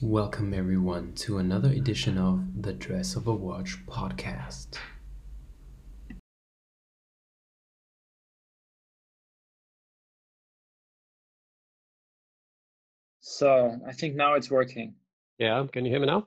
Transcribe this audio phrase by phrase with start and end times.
[0.00, 4.78] Welcome, everyone, to another edition of the Dress of a Watch podcast.
[13.20, 14.94] So I think now it's working.
[15.38, 16.26] Yeah, can you hear me now?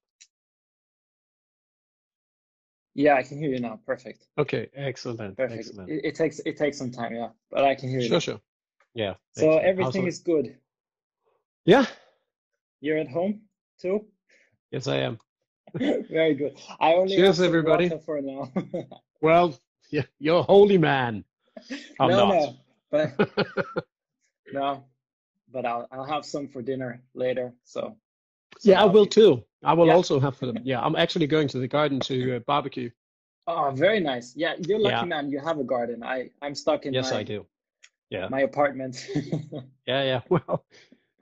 [2.93, 3.79] Yeah, I can hear you now.
[3.85, 4.27] Perfect.
[4.37, 5.59] Okay, excellent, Perfect.
[5.59, 5.89] excellent.
[5.89, 8.19] It, it takes it takes some time, yeah, but I can hear you Sure, now.
[8.19, 8.41] sure.
[8.93, 9.13] Yeah.
[9.35, 9.53] So excellent.
[9.63, 10.57] How's everything it- is good.
[11.65, 11.85] Yeah,
[12.81, 13.41] You're at home
[13.81, 14.05] too?
[14.71, 15.17] yes, I am.
[15.79, 16.57] Very good.
[16.79, 17.89] I only Cheers, have everybody.
[18.05, 18.51] for now.
[19.21, 19.53] Well,
[19.91, 21.23] yeah, you're a holy man.
[21.99, 22.29] I'm no, not.
[22.29, 22.55] no,
[22.89, 23.29] but
[24.53, 24.83] no,
[25.53, 27.53] but I'll I'll have some for dinner later.
[27.63, 27.95] So
[28.57, 29.43] so yeah, I I'll will be- too.
[29.63, 29.93] I will Yeah.
[29.93, 30.57] also have for them.
[30.63, 32.89] Yeah, I'm actually going to the garden to uh, barbecue.
[33.47, 34.35] Oh, very nice.
[34.35, 35.05] Yeah, you're lucky Yeah.
[35.05, 35.29] man.
[35.29, 36.01] You have a garden.
[36.03, 37.45] I I'm stuck in Yes, my I do.
[38.09, 39.07] Yeah, my apartment.
[39.85, 40.21] yeah, yeah.
[40.29, 40.65] Well,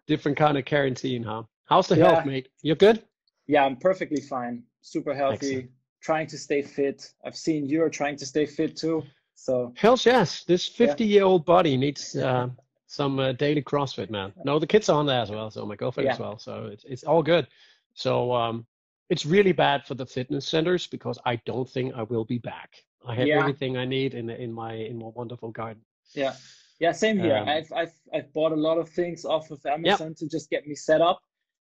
[0.08, 1.44] different kind of quarantine, huh?
[1.70, 2.06] How's the Yeah.
[2.16, 2.50] health, mate?
[2.64, 3.04] You're good?
[3.46, 4.64] Yeah, I'm perfectly fine.
[4.82, 5.36] Super healthy.
[5.56, 5.72] Excellent.
[6.02, 7.14] Trying to stay fit.
[7.24, 9.04] I've seen you're trying to stay fit too.
[9.36, 10.44] So Hell's yes.
[10.46, 10.88] This Yeah.
[10.88, 12.50] 50 year old body needs uh,
[12.88, 14.34] some uh, daily CrossFit, man.
[14.44, 16.40] No, the kids are on there as well, so my girlfriend as well.
[16.40, 17.48] So it's it's all good.
[17.94, 18.66] So um,
[19.10, 22.84] it's really bad for the fitness centers because I don't think I will be back.
[23.06, 23.40] I have Yeah.
[23.42, 25.84] everything I need in in my in my wonderful garden.
[26.16, 26.34] yeah.
[26.80, 27.36] Yeah, same here.
[27.36, 30.66] Um, I've I've I've bought a lot of things off of Amazon to just get
[30.66, 31.20] me set up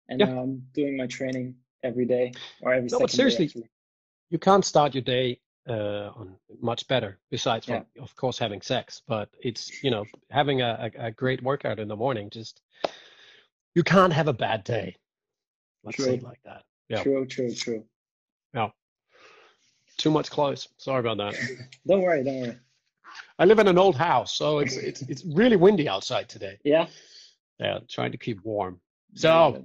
[0.09, 0.39] and Yeah.
[0.39, 3.69] um doing my training every day or every No, but second day seriously, actually.
[4.29, 8.03] You can't start your day uh, on much better besides from, Yeah.
[8.03, 9.01] of course, having sex.
[9.07, 12.29] But it's you know having a, a, a great workout in the morning.
[12.29, 12.61] Just
[13.75, 14.95] you can't have a bad day.
[15.83, 16.63] Let's say it like that.
[16.89, 17.03] Yeah.
[17.03, 17.83] True, true, true.
[18.53, 18.69] Yeah.
[19.97, 20.67] Too much clothes.
[20.77, 21.35] Sorry about that.
[21.87, 22.57] Don't worry, don't worry.
[23.39, 26.57] I live in an old house, so it's it's it's really windy outside today.
[26.63, 26.87] Yeah.
[27.59, 28.79] Yeah, trying to keep warm.
[29.15, 29.63] So.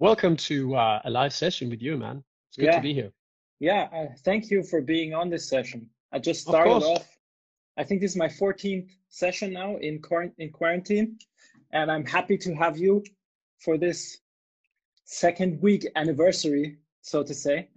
[0.00, 2.24] Welcome to uh, a live session with you, man.
[2.48, 2.76] It's good Yeah.
[2.76, 3.12] to be here.
[3.60, 5.88] Yeah, uh, thank you for being on this session.
[6.12, 6.84] I just Of started course.
[7.00, 7.18] off.
[7.76, 11.18] I think this is my 14th session now in quarant in quarantine,
[11.72, 13.04] and I'm happy to have you
[13.58, 14.20] for this
[15.04, 17.68] second week anniversary, so to say.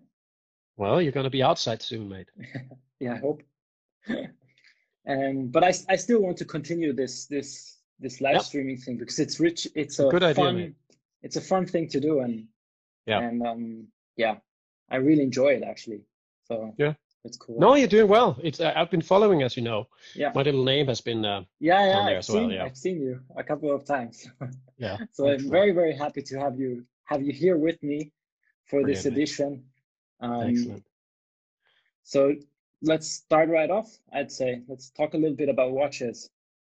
[0.77, 2.29] Well, you're gonna be outside soon, mate.
[2.99, 3.43] Yeah, I hope.
[5.05, 8.43] And but I, I still want to continue this this this live Yep.
[8.43, 9.67] streaming thing because it's rich.
[9.75, 10.75] It's a Good idea, fun.
[11.23, 12.47] It's a fun thing to do, and
[13.05, 13.19] Yeah.
[13.19, 14.35] and um yeah,
[14.89, 16.01] I really enjoy it actually.
[16.47, 16.93] So Yeah.
[17.25, 17.59] it's cool.
[17.59, 18.37] No, you're doing well.
[18.43, 19.87] It's uh, I've been following, as you know.
[20.15, 20.31] Yeah.
[20.35, 22.65] My little name has been uh, Yeah, yeah, there I've as well, seen, yeah.
[22.65, 24.27] I've seen you a couple of times.
[24.77, 24.97] yeah.
[25.13, 28.11] So I'm very, very happy to have you have you here with me
[28.69, 29.11] for this Brilliant, mate.
[29.13, 29.51] edition.
[30.19, 30.83] Um, Excellent.
[32.03, 32.33] so
[32.81, 33.89] let's start right off.
[34.11, 36.29] I'd say let's talk a little bit about watches.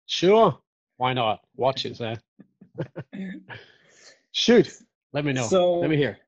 [0.07, 0.59] Sure.
[0.97, 1.41] Why not?
[1.57, 2.17] Watches, eh?
[4.33, 4.73] Shoot.
[5.13, 5.47] Let me know.
[5.47, 6.19] So- Let me hear.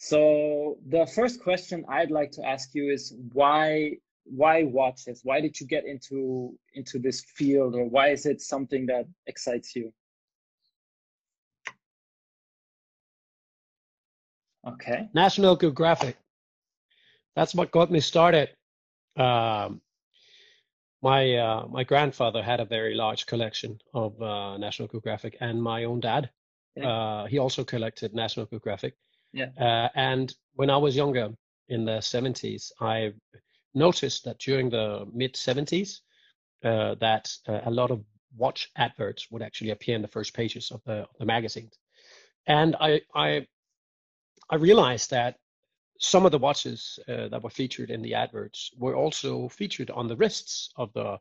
[0.00, 5.22] So the first question I'd like to ask you is why why watches?
[5.24, 9.74] Why did you get into into this field, or why is it something that excites
[9.74, 9.92] you?
[14.66, 15.08] Okay.
[15.14, 16.16] National Geographic.
[17.36, 18.50] That's what got me started.
[19.16, 19.80] Um,
[21.02, 25.84] my uh, my grandfather had a very large collection of uh, National Geographic, and my
[25.84, 26.30] own dad,
[26.76, 26.88] Yeah.
[26.88, 28.94] uh, he also collected National Geographic.
[29.32, 29.50] Yeah.
[29.60, 31.30] Uh, and when I was younger,
[31.68, 33.12] in the 70s, I
[33.74, 36.00] noticed that during the mid 70s,
[36.64, 38.04] uh, that uh, a lot of
[38.36, 41.78] watch adverts would actually appear in the first pages of the, of the magazines,
[42.46, 43.46] and I I
[44.50, 45.36] I realized that
[46.00, 50.08] some of the watches uh, that were featured in the adverts were also featured on
[50.08, 51.18] the wrists of the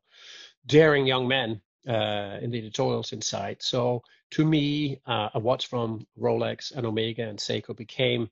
[0.65, 3.57] daring young men uh, in the editorials inside.
[3.61, 8.29] So to me, uh, a watch from Rolex and Omega and Seiko became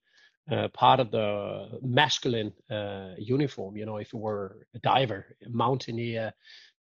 [0.52, 3.78] uh, part of the masculine uh, uniform.
[3.78, 6.34] You know, if you were a diver, a mountaineer,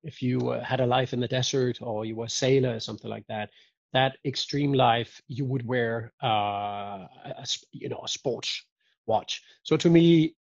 [0.03, 2.79] if you uh, had a life in the desert or you were a sailor or
[2.79, 3.49] something like that,
[3.93, 8.63] that extreme life, you would wear, uh, a, you know, a sports
[9.07, 9.41] watch.
[9.63, 10.35] So to me,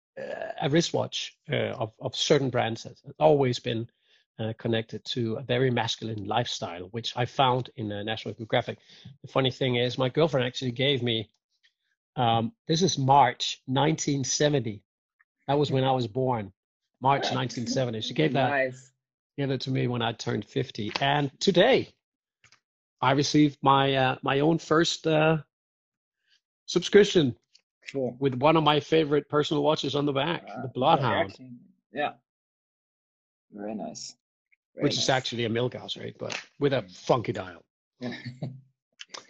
[0.62, 3.89] a wristwatch of, of certain brands has always been
[4.39, 8.79] uh, connected to a very masculine lifestyle, which I found in uh, National Geographic.
[9.23, 11.31] The funny thing is, my girlfriend actually gave me,
[12.17, 14.83] um, this is March 1970.
[15.47, 16.53] That was when I was born,
[17.01, 18.01] March 1970.
[18.01, 18.91] She gave that Nice.
[19.37, 20.93] gave it to me when I turned 50.
[21.01, 21.89] And today,
[23.01, 25.39] I received my uh, my own first uh,
[26.67, 27.37] subscription
[27.93, 28.17] Cool.
[28.19, 31.37] with one of my favorite personal watches on the back, Uh, the Bloodhound,
[31.93, 32.13] Yeah.
[33.53, 34.17] Very nice.
[34.75, 36.17] Very which is actually a Milgauss, right?
[36.19, 37.65] But with a funky dial.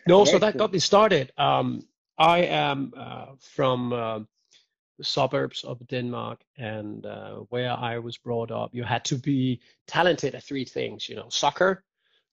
[0.07, 1.33] No, so that got me started.
[1.39, 1.87] Um,
[2.19, 4.21] I am uh, from uh,
[4.99, 9.61] the suburbs of Denmark, and uh, where I was brought up, you had to be
[9.87, 11.09] talented at three things.
[11.09, 11.85] You know, soccer,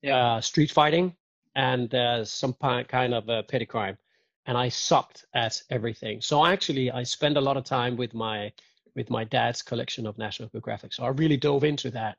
[0.01, 0.17] Yeah.
[0.17, 1.15] uh, street fighting,
[1.55, 3.97] and uh, some kind of uh, petty crime.
[4.45, 6.21] And I sucked at everything.
[6.21, 8.51] So actually, I spent a lot of time with my
[8.95, 10.93] with my dad's collection of National Geographic.
[10.93, 12.17] So I really dove into that.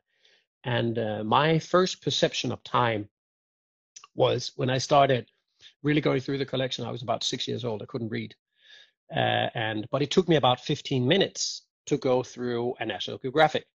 [0.64, 3.08] And uh, my first perception of time
[4.14, 5.28] was when I started
[5.82, 6.84] really going through the collection.
[6.84, 7.82] I was about six years old.
[7.82, 8.34] I couldn't read,
[9.14, 13.66] uh, and but it took me about 15 minutes to go through a National Geographic.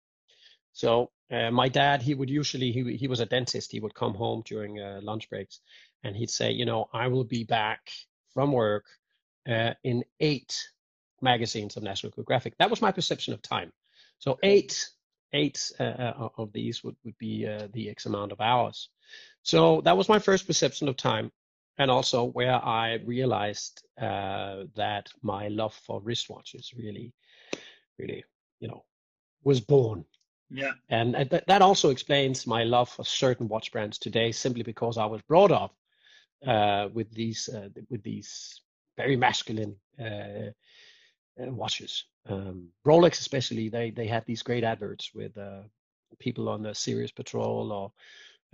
[0.72, 3.72] So uh, my dad, he would usually he he was a dentist.
[3.72, 5.60] He would come home during uh, lunch breaks,
[6.04, 7.90] and he'd say, you know, I will be back
[8.32, 8.86] from work
[9.48, 10.56] uh, in eight
[11.20, 12.56] magazines of National Geographic.
[12.58, 13.72] That was my perception of time.
[14.18, 14.88] So eight
[15.32, 18.88] eight uh, uh, of these would would be uh, the X amount of hours.
[19.42, 21.30] So that was my first perception of time,
[21.78, 27.12] and also where I realized uh, that my love for wristwatches really,
[27.98, 28.24] really,
[28.60, 28.84] you know,
[29.44, 30.04] was born.
[30.50, 30.72] Yeah.
[30.88, 34.98] And uh, that that also explains my love for certain watch brands today, simply because
[34.98, 35.74] I was brought up
[36.46, 38.62] uh, with these uh, with these
[38.96, 40.50] very masculine uh,
[41.40, 42.04] uh, watches.
[42.28, 45.62] Um, Rolex, especially, they they had these great adverts with uh,
[46.18, 47.92] people on the Sirius Patrol or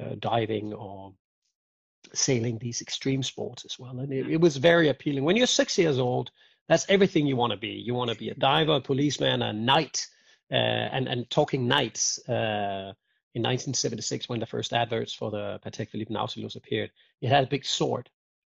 [0.04, 1.14] uh, diving or
[2.12, 5.24] sailing these extreme sports as well, and it, it was very appealing.
[5.24, 6.30] When you're six years old,
[6.68, 7.68] that's everything you want to be.
[7.68, 10.06] You want to be a diver, a policeman, a knight,
[10.52, 12.18] uh, and and talking knights.
[12.28, 12.92] Uh,
[13.34, 17.48] in 1976, when the first adverts for the Patek Philippe Nautilus appeared, it had a
[17.48, 18.08] big sword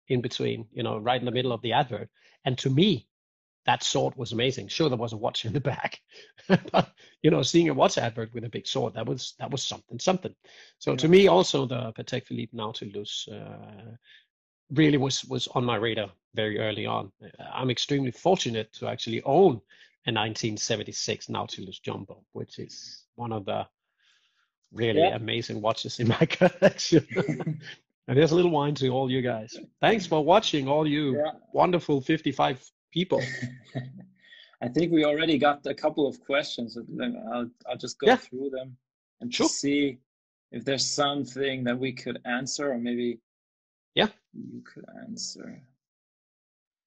[0.09, 2.09] in between, you know, right in the middle of the advert.
[2.43, 3.07] And to me,
[3.65, 4.67] that sword was amazing.
[4.67, 5.99] Sure, there was a watch in the back,
[6.71, 9.63] but you know, seeing a watch advert with a big sword, that was that was
[9.63, 10.35] something, something.
[10.79, 13.95] So to me, also the Patek Philippe Nautilus uh,
[14.71, 17.11] really was was on my radar very early on.
[17.53, 19.61] I'm extremely fortunate to actually own
[20.05, 23.65] a 1976 Nautilus Jumbo, which is one of the
[24.73, 25.15] really Yeah.
[25.15, 27.07] amazing watches in my collection.
[28.07, 29.57] and here's a little wine to all you guys.
[29.79, 31.31] Thanks for watching, all you Yeah.
[31.53, 33.21] wonderful 55 people.
[34.61, 36.77] I think we already got a couple of questions.
[36.77, 38.15] I'll I'll just go Yeah.
[38.17, 38.77] through them
[39.19, 39.45] and Sure.
[39.47, 39.97] just see
[40.51, 43.19] if there's something that we could answer or maybe
[43.95, 44.09] Yeah.
[44.33, 45.47] you could answer.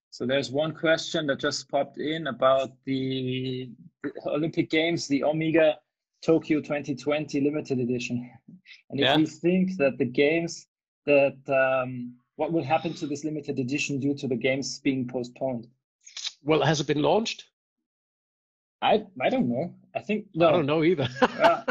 [0.09, 3.69] So there's one question that just popped in about the,
[4.03, 5.77] the Olympic Games, the Omega
[6.23, 8.17] Tokyo 2020 limited edition.
[8.89, 9.17] And if Yeah.
[9.17, 10.67] you think that the games
[11.05, 11.91] that um,
[12.37, 15.67] what will happen to this limited edition due to the games being postponed?
[16.47, 17.45] Well, has it been launched?
[18.81, 19.73] I I don't know.
[19.95, 20.47] I think no.
[20.47, 21.07] I don't know either.
[21.21, 21.63] Yeah.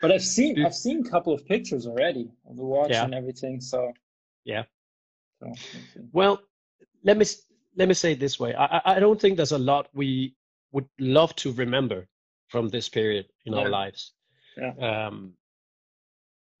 [0.00, 3.04] But I've seen I've seen a couple of pictures already of the watch Yeah.
[3.04, 3.60] and everything.
[3.60, 3.92] So
[4.44, 4.64] Yeah.
[5.40, 5.52] So.
[6.12, 6.40] Well,
[7.02, 7.24] let me
[7.76, 8.54] let me say it this way.
[8.54, 10.34] I I- don't think there's a lot we
[10.72, 12.06] would love to remember
[12.48, 14.12] from this period in our lives.
[14.56, 14.72] Yeah.
[14.88, 15.34] Um,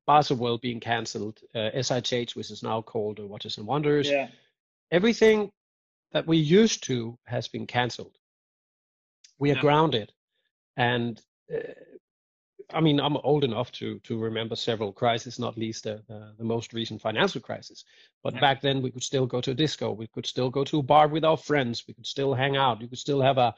[0.08, 4.08] Baselworld being cancelled, uh, SIHH, which is now called uh, Watches and Wonders.
[4.08, 4.28] yeah,
[4.90, 5.50] Everything
[6.12, 8.18] that we used to has been cancelled.
[9.38, 9.60] We are Yeah.
[9.60, 10.12] grounded,
[10.76, 11.20] and
[11.52, 11.58] uh,
[12.70, 16.44] I mean, I'm old enough to to remember several crises, not least the the, the
[16.44, 17.84] most recent financial crisis.
[18.22, 18.40] But Yeah.
[18.40, 20.82] back then, we could still go to a disco, we could still go to a
[20.82, 23.54] bar with our friends, we could still hang out, you could still have a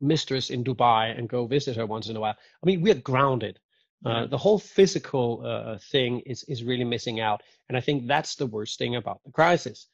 [0.00, 2.36] mistress in Dubai and go visit her once in a while.
[2.62, 3.58] I mean, we're grounded.
[4.04, 8.36] Uh, the whole physical uh, thing is is really missing out, and I think that's
[8.36, 9.88] the worst thing about the crisis.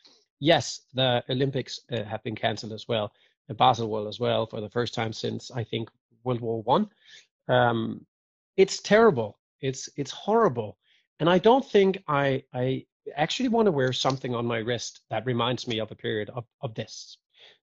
[0.44, 3.14] Yes, the Olympics uh, have been cancelled as well,
[3.48, 5.88] the Baselworld as well for the first time since I think
[6.22, 6.90] World War One.
[7.48, 8.04] Um,
[8.58, 9.38] it's terrible.
[9.62, 10.76] It's it's horrible,
[11.18, 12.84] and I don't think I I
[13.16, 16.44] actually want to wear something on my wrist that reminds me of a period of
[16.60, 17.16] of this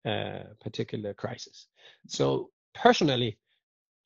[0.04, 1.68] uh, particular crisis.
[2.09, 3.38] So personally,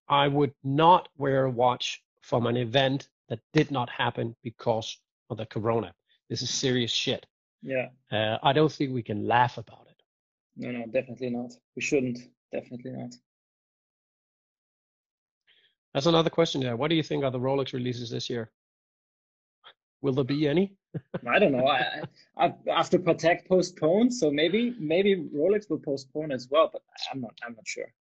[0.08, 4.96] I would not wear a watch from an event that did not happen because
[5.28, 5.92] of the corona.
[6.28, 7.26] This is serious shit.
[7.62, 7.88] Yeah.
[8.10, 10.02] Uh, I don't think we can laugh about it.
[10.56, 11.52] No, no, definitely not.
[11.76, 12.18] We shouldn't.
[12.52, 13.14] Definitely not.
[15.94, 16.76] That's another question there.
[16.76, 18.50] What do you think are the Rolex releases this year?
[20.02, 20.74] Will there be any?
[21.28, 21.66] I don't know.
[21.66, 22.02] I,
[22.36, 27.34] I, after Patek postponed, so maybe maybe Rolex will postpone as well, but I'm not
[27.46, 27.92] I'm not sure.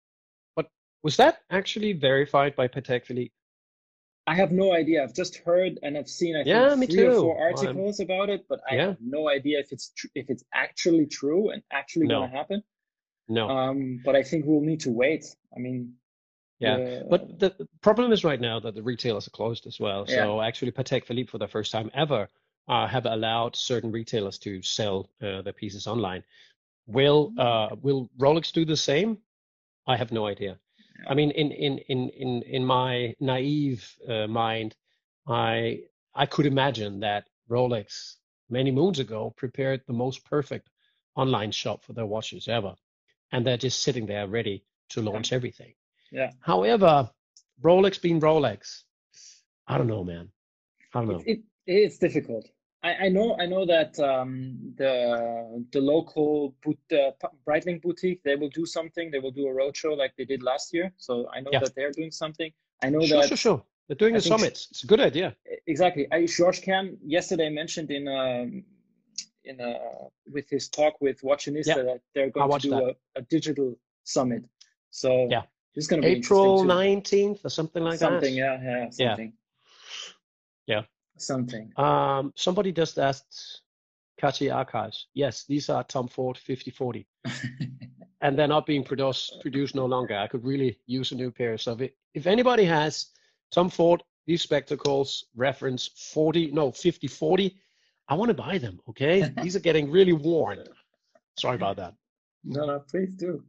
[0.55, 0.67] But
[1.03, 3.33] was that actually verified by Patek Philippe?
[4.29, 5.03] I have no idea.
[5.03, 8.29] I've just heard and I've seen I think Yeah, me three or four articles about
[8.29, 8.87] it, but I Yeah.
[8.89, 12.19] have no idea if it's tr- if it's actually true and actually No.
[12.19, 12.63] going to happen.
[13.29, 13.49] No.
[13.49, 15.25] Um, but I think we'll need to wait.
[15.57, 15.95] I mean,
[16.61, 19.79] Yeah, uh, But the the problem is right now that the retailers are closed as
[19.81, 20.01] well.
[20.07, 20.17] Yeah.
[20.17, 22.29] So actually, Patek Philippe, for the first time ever,
[22.73, 26.23] uh, have allowed certain retailers to sell uh, their pieces online.
[26.87, 29.19] Will uh, will Rolex do the same?
[29.87, 30.59] I have no idea.
[31.07, 34.75] I mean, in in in in in my naive uh, mind,
[35.27, 35.83] I
[36.15, 38.17] I could imagine that Rolex
[38.51, 40.71] many moons ago prepared the most perfect
[41.15, 42.75] online shop for their watches ever,
[43.33, 45.75] and they're just sitting there ready to launch everything.
[46.11, 46.33] Yeah.
[46.41, 47.11] However,
[47.63, 48.83] Rolex being Rolex,
[49.67, 50.31] I don't know, man.
[50.95, 51.23] I don't know.
[51.27, 52.49] It, it, it's difficult.
[52.83, 57.11] I, I know I know that um, the the local boot, uh,
[57.47, 59.11] Breitling boutique they will do something.
[59.11, 60.93] They will do a roadshow like they did last year.
[60.97, 61.61] So I know Yeah.
[61.61, 62.53] that they're doing something.
[62.83, 63.63] I know Sure, that sure, sure.
[63.89, 64.69] They're doing I the summits.
[64.71, 65.35] It's a good idea.
[65.67, 66.07] exactly.
[66.13, 68.65] I Georges Kern yesterday mentioned in um
[69.45, 69.79] in a
[70.31, 71.83] with his talk with Watchanista Yeah.
[71.83, 74.45] that they're going to do a, a digital summit.
[74.91, 75.43] So Yeah.
[75.75, 78.41] is going to be April 19th or something like something, that.
[78.45, 78.91] yeah, yeah, Yeah.
[78.91, 79.33] something.
[80.67, 80.83] Yeah.
[81.19, 81.73] Something.
[81.77, 83.63] Um, somebody just asked
[84.21, 85.07] Kachi Archives.
[85.15, 87.07] Yes, these are Tom Ford 5040.
[88.21, 90.17] and they're not being produced produced no longer.
[90.17, 91.57] I could really use a new pair.
[91.59, 93.07] So if, it, if anybody has
[93.53, 97.57] Tom Ford, these spectacles reference 40, no, 5040,
[98.09, 99.23] I want to buy them, okay?
[99.43, 100.65] these are getting really worn.
[101.39, 101.95] Sorry about that.
[102.45, 103.45] no, no, please do.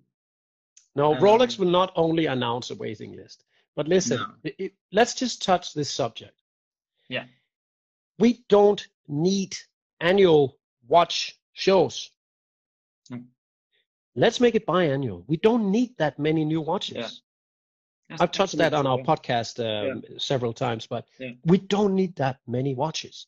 [0.95, 3.43] No, Um, Rolex will not only announce a waiting list,
[3.75, 4.27] but listen, No.
[4.43, 6.41] it- it- let's just touch this subject.
[7.09, 7.25] Yeah.
[8.19, 9.55] We don't need
[9.99, 10.57] annual
[10.87, 12.11] watch shows.
[13.09, 13.21] No.
[14.15, 15.23] Let's make it biannual.
[15.27, 17.21] We don't need that many new watches.
[18.09, 18.17] Yeah.
[18.19, 21.31] I've touched that on our podcast um, several times, but Yeah.
[21.45, 23.27] we don't need that many watches.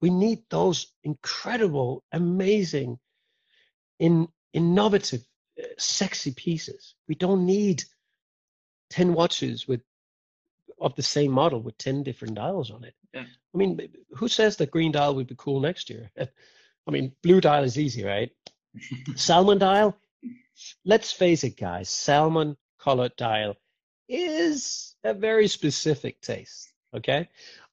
[0.00, 2.98] We need those incredible, amazing,
[3.98, 5.24] in, innovative,
[5.60, 6.94] uh, sexy pieces.
[7.08, 7.84] We don't need
[8.90, 9.82] 10 watches with
[10.82, 12.94] of the same model with 10 different dials on it.
[13.14, 13.24] Yeah.
[13.54, 13.78] I mean,
[14.10, 16.10] who says that green dial would be cool next year?
[16.18, 18.30] I mean, blue dial is easy, right?
[19.16, 19.96] Salmon dial,
[20.84, 23.54] let's face it, guys, salmon colored dial
[24.08, 26.72] is a very specific taste.
[26.94, 27.28] Okay.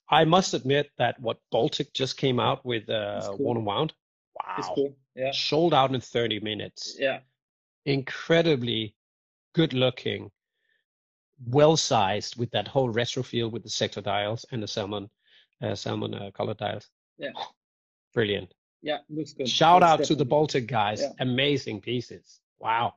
[0.08, 3.54] I must admit that what Baltic just came out with uh, cool.
[3.54, 3.92] one wound,
[4.58, 4.96] It's wow, cool.
[5.14, 5.32] Yeah.
[5.32, 6.96] sold out in 30 minutes.
[6.98, 7.20] Yeah.
[7.86, 8.94] Incredibly
[9.54, 10.30] good looking,
[11.46, 15.08] well sized with that whole retro feel with the sector dials and the salmon,
[15.62, 16.88] uh, salmon uh, color dials.
[17.18, 17.30] Yeah.
[18.14, 18.52] Brilliant.
[18.82, 18.98] Yeah.
[19.08, 19.48] Looks good.
[19.48, 21.00] Shout Looks out to the Baltic guys.
[21.00, 21.12] Yeah.
[21.20, 22.40] Amazing pieces.
[22.58, 22.94] Wow.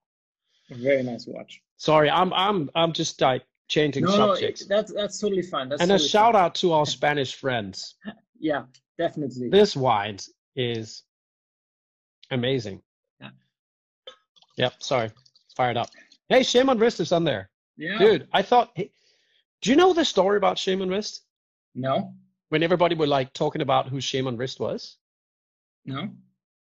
[0.71, 1.61] a Very nice watch.
[1.77, 4.61] Sorry, I'm I'm I'm just like changing No, no, subjects.
[4.61, 5.69] it, that's that's totally fine.
[5.69, 6.43] That's and a shout fine.
[6.43, 7.95] out to our Spanish friends.
[8.39, 8.63] Yeah,
[8.97, 9.47] definitely.
[9.47, 10.17] This wine
[10.57, 11.03] is
[12.29, 12.81] amazing.
[13.21, 13.29] Yeah.
[14.57, 15.11] Yep, sorry.
[15.55, 15.89] Fired up.
[16.27, 17.49] Hey, Shame on Wrist is on there.
[17.77, 17.97] Yeah.
[17.97, 18.91] Dude, I thought hey,
[19.61, 21.23] do you know the story about Shame on Wrist?
[21.75, 22.13] No.
[22.49, 24.97] When everybody were like talking about who Shame on Wrist was?
[25.85, 26.09] No.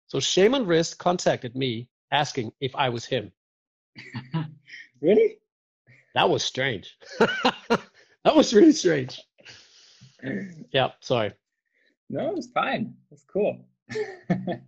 [0.08, 3.32] So Shame on Wrist contacted me asking if I was him.
[5.02, 5.38] really?
[6.14, 6.98] That was strange.
[7.20, 9.22] that was really strange.
[10.72, 11.34] Yeah, sorry.
[12.10, 12.96] No, it's fine.
[13.12, 13.64] It's cool.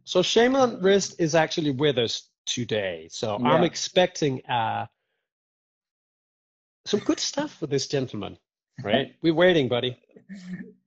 [0.04, 3.08] So Shame on Wrist is actually with us today.
[3.10, 3.64] So I'm Yeah.
[3.64, 4.86] expecting uh,
[6.88, 8.38] some good stuff for this gentleman,
[8.84, 9.14] right?
[9.22, 9.98] We're waiting, buddy.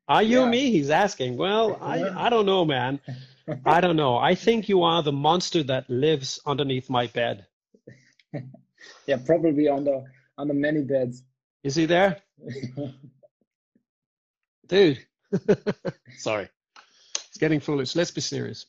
[0.08, 0.50] Are you Yeah.
[0.50, 0.70] me?
[0.70, 1.36] He's asking.
[1.36, 3.00] Well, I, I don't know, man.
[3.64, 4.16] I don't know.
[4.16, 7.46] I think you are the monster that lives underneath my bed.
[9.06, 10.02] yeah, probably under
[10.38, 11.22] under many beds.
[11.62, 12.16] Is he there?
[14.66, 14.98] Dude.
[16.18, 16.48] Sorry.
[17.28, 17.94] It's getting foolish.
[17.94, 18.66] Let's be serious.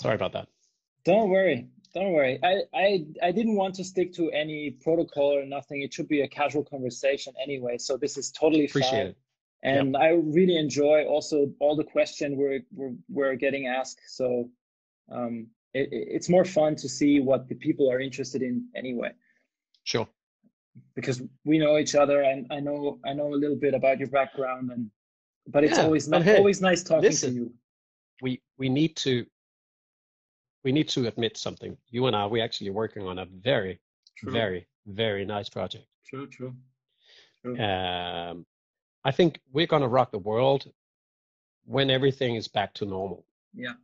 [0.00, 0.48] Sorry about that.
[1.04, 1.68] Don't worry.
[1.94, 2.38] Don't worry.
[2.42, 5.82] I, I I didn't want to stick to any protocol or nothing.
[5.82, 7.78] It should be a casual conversation anyway.
[7.78, 9.06] So this is totally Appreciate fine.
[9.06, 9.16] it.
[9.62, 10.08] And I
[10.38, 14.00] really enjoy also all the questions we're we're, we're getting asked.
[14.08, 14.50] So
[15.10, 19.12] um, it, it- it's more fun to see what the people are interested in anyway.
[19.84, 20.08] Sure.
[20.96, 24.08] because we know each other and I know I know a little bit about your
[24.08, 24.90] background and
[25.54, 27.30] but it's Yeah, always but not hey, always nice talking listen.
[27.30, 27.46] to you.
[28.24, 29.12] we we need to
[30.64, 31.76] we need to admit something.
[31.90, 33.80] You and I, we're actually working on a very,
[34.24, 35.84] very, very nice project.
[36.06, 36.54] true, true.
[37.42, 37.58] true.
[37.60, 38.46] Um,
[39.04, 40.70] I think we're gonna rock the world
[41.66, 43.26] when everything is back to normal.
[43.54, 43.74] Yeah.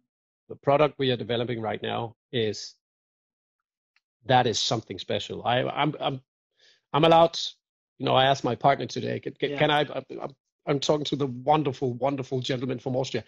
[0.49, 2.75] The product we are developing right now is
[4.27, 5.45] that is something special.
[5.45, 6.21] I, I'm I'm
[6.93, 7.39] I'm allowed.
[7.99, 9.21] You know, I asked my partner today.
[9.21, 9.59] Can, can, Yeah.
[9.59, 9.81] can I?
[9.81, 10.35] I'm,
[10.67, 13.25] I'm talking to the wonderful, wonderful gentleman from Austria.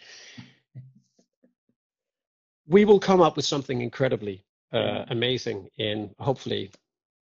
[2.73, 6.71] We will come up with something incredibly uh, amazing in hopefully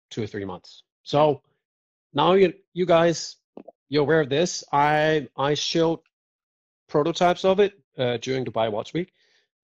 [0.08, 0.84] two or three months.
[1.02, 1.42] So
[2.14, 3.37] now you you guys
[3.88, 4.62] you're aware of this.
[4.72, 6.00] I I showed
[6.88, 9.11] prototypes of it uh, during Dubai Watch Week,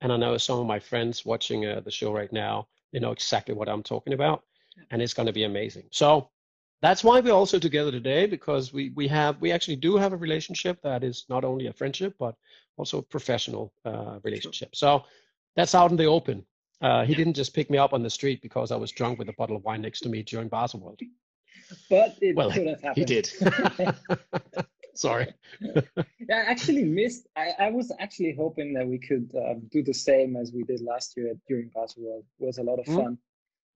[0.01, 3.13] and I know some of my friends watching uh, the show right now they know
[3.13, 4.43] exactly what I'm talking about,
[4.91, 5.87] and it's going to be amazing.
[5.93, 6.31] So
[6.83, 10.25] that's why we're also together today because we we have we actually do have a
[10.27, 12.35] relationship that is not only a friendship but
[12.77, 14.75] also a professional uh, relationship.
[14.75, 15.05] So
[15.59, 16.45] that's out in the open.
[16.81, 19.29] Uh, he didn't just pick me up on the street because I was drunk with
[19.29, 21.01] a bottle of wine next to me during Baselworld.
[21.91, 23.09] But it Well, could have happened.
[23.09, 23.29] He did.
[24.95, 25.27] Sorry.
[25.65, 26.05] I
[26.53, 27.27] actually missed.
[27.37, 30.81] I, I was actually hoping that we could um, do the same as we did
[30.81, 32.23] last year at- during Baselworld.
[32.39, 32.97] It was a lot of Mm.
[32.97, 33.19] fun.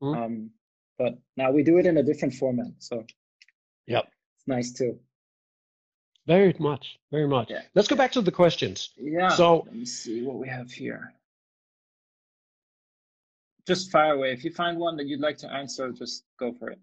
[0.00, 0.16] Mm.
[0.24, 0.50] Um,
[0.98, 3.04] but now we do it in a different format, so
[3.88, 4.04] Yep.
[4.36, 4.98] it's nice too.
[6.28, 6.98] Very much.
[7.10, 7.50] Very much.
[7.50, 7.62] Yeah.
[7.74, 8.90] Let's go back to the questions.
[8.96, 9.28] Yeah.
[9.30, 11.12] So- let me see what we have here.
[13.66, 14.32] Just fire away.
[14.32, 16.78] If you find one that you'd like to answer, just go for it.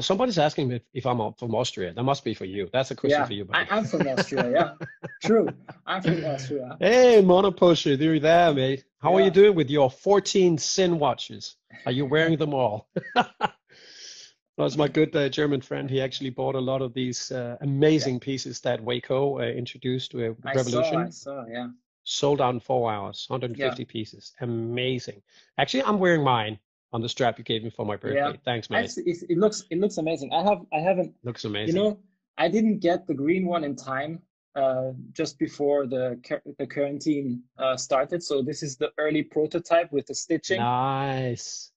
[0.00, 1.92] Somebody's asking me if, I'm from Austria.
[1.92, 2.68] That must be for you.
[2.72, 3.70] That's a question yeah, for you, I, buddy.
[3.70, 4.50] I'm from Austria.
[4.50, 4.86] Yeah,
[5.22, 5.48] true.
[5.86, 6.76] I'm from Austria.
[6.80, 8.84] Hey, Monopusher, you're there, mate.
[8.98, 11.56] How are you doing with your 14 Sinn watches?
[11.86, 12.88] Are you wearing them all?
[14.56, 15.88] That's my good uh, German friend.
[15.90, 20.30] He actually bought a lot of these uh, amazing pieces that Waco uh, introduced to
[20.30, 20.92] uh, I Revolution.
[20.92, 20.98] saw.
[20.98, 21.46] I saw.
[21.46, 21.68] Yeah.
[22.04, 24.34] Sold out in four hours, 150 pieces.
[24.40, 25.22] Amazing.
[25.58, 26.58] Actually, I'm wearing mine
[26.92, 28.32] on the strap you gave me for my birthday.
[28.32, 28.32] Yeah.
[28.44, 28.92] Thanks, mate.
[28.98, 29.64] It, looks.
[29.70, 30.32] It looks amazing.
[30.32, 30.60] I have.
[30.72, 31.74] I haven't Looks amazing.
[31.74, 31.98] You know,
[32.38, 34.20] I didn't get the green one in time,
[34.54, 36.20] uh, just before the
[36.58, 38.22] the quarantine uh, started.
[38.22, 40.60] So this is the early prototype with the stitching.
[40.60, 41.70] nice.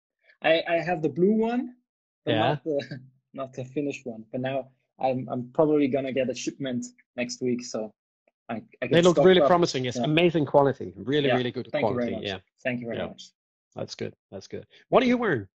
[0.44, 1.74] I, I have the blue one,
[2.26, 2.40] but Yeah.
[2.40, 3.00] not the
[3.34, 4.26] not the finished one.
[4.32, 4.70] But now
[5.00, 7.92] I'm I'm probably gonna get a shipment next week, so
[8.50, 9.48] I I They look really up.
[9.48, 9.86] promising.
[9.86, 10.04] Yes, Yeah.
[10.04, 10.94] amazing quality.
[10.96, 11.36] Really, Yeah.
[11.36, 12.12] really good Thank you quality.
[12.12, 12.26] very much.
[12.26, 13.08] Yeah, Thank you very Yeah.
[13.08, 13.32] much.
[13.76, 14.14] that's good.
[14.32, 14.66] That's good.
[14.90, 15.48] What are you wearing?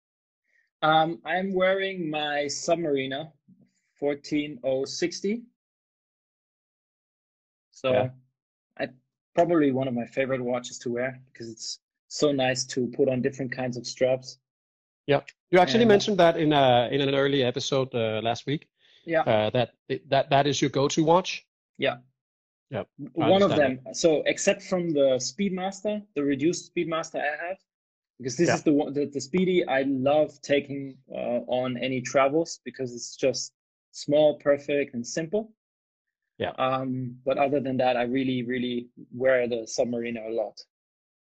[0.83, 3.33] Um, I'm wearing my Submariner
[3.95, 5.43] 14060.
[7.71, 8.11] So Yeah.
[8.79, 8.89] I
[9.35, 13.23] probably one of my favorite watches to wear because it's so nice to put on
[13.23, 14.39] different kinds of straps.
[15.07, 15.21] Yeah,
[15.51, 18.69] you actually And- mentioned that in a in an early episode uh, last week.
[19.05, 19.23] Yeah.
[19.23, 19.75] Uh, that
[20.09, 21.47] that that is your go-to watch.
[22.73, 23.81] I one of them.
[23.93, 27.59] So except from the Speedmaster, the reduced Speedmaster I have,
[28.19, 28.55] because this Yeah.
[28.57, 33.17] is the one the, the Speedy I love taking uh, on any travels because it's
[33.17, 33.53] just
[33.93, 35.53] small, perfect, and simple.
[36.39, 36.53] Yeah.
[36.59, 40.59] Um, but other than that, I really, really wear the Submariner a lot.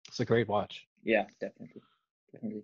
[0.07, 0.87] It's a great watch.
[1.03, 1.81] Yeah, definitely,
[2.31, 2.63] definitely.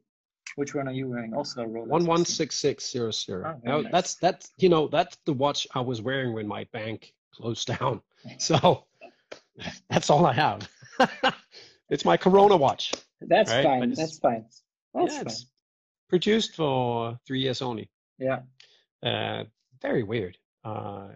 [0.55, 1.33] Which one are you wearing?
[1.33, 1.87] Also a Rolex.
[1.87, 3.59] One one six six zero zero.
[3.67, 3.91] Oh, nice.
[3.91, 8.01] that's that's you know that's the watch I was wearing when my bank closed down.
[8.39, 8.85] So
[9.89, 10.67] that's all I have.
[11.89, 12.91] it's my Corona watch.
[13.21, 13.93] That's right, fine.
[13.93, 14.45] That's fine.
[14.93, 15.33] That's yeah, fine.
[16.09, 17.89] produced for three years only.
[18.17, 18.39] Yeah.
[19.03, 19.43] Uh,
[19.81, 20.37] very weird.
[20.63, 21.09] Uh,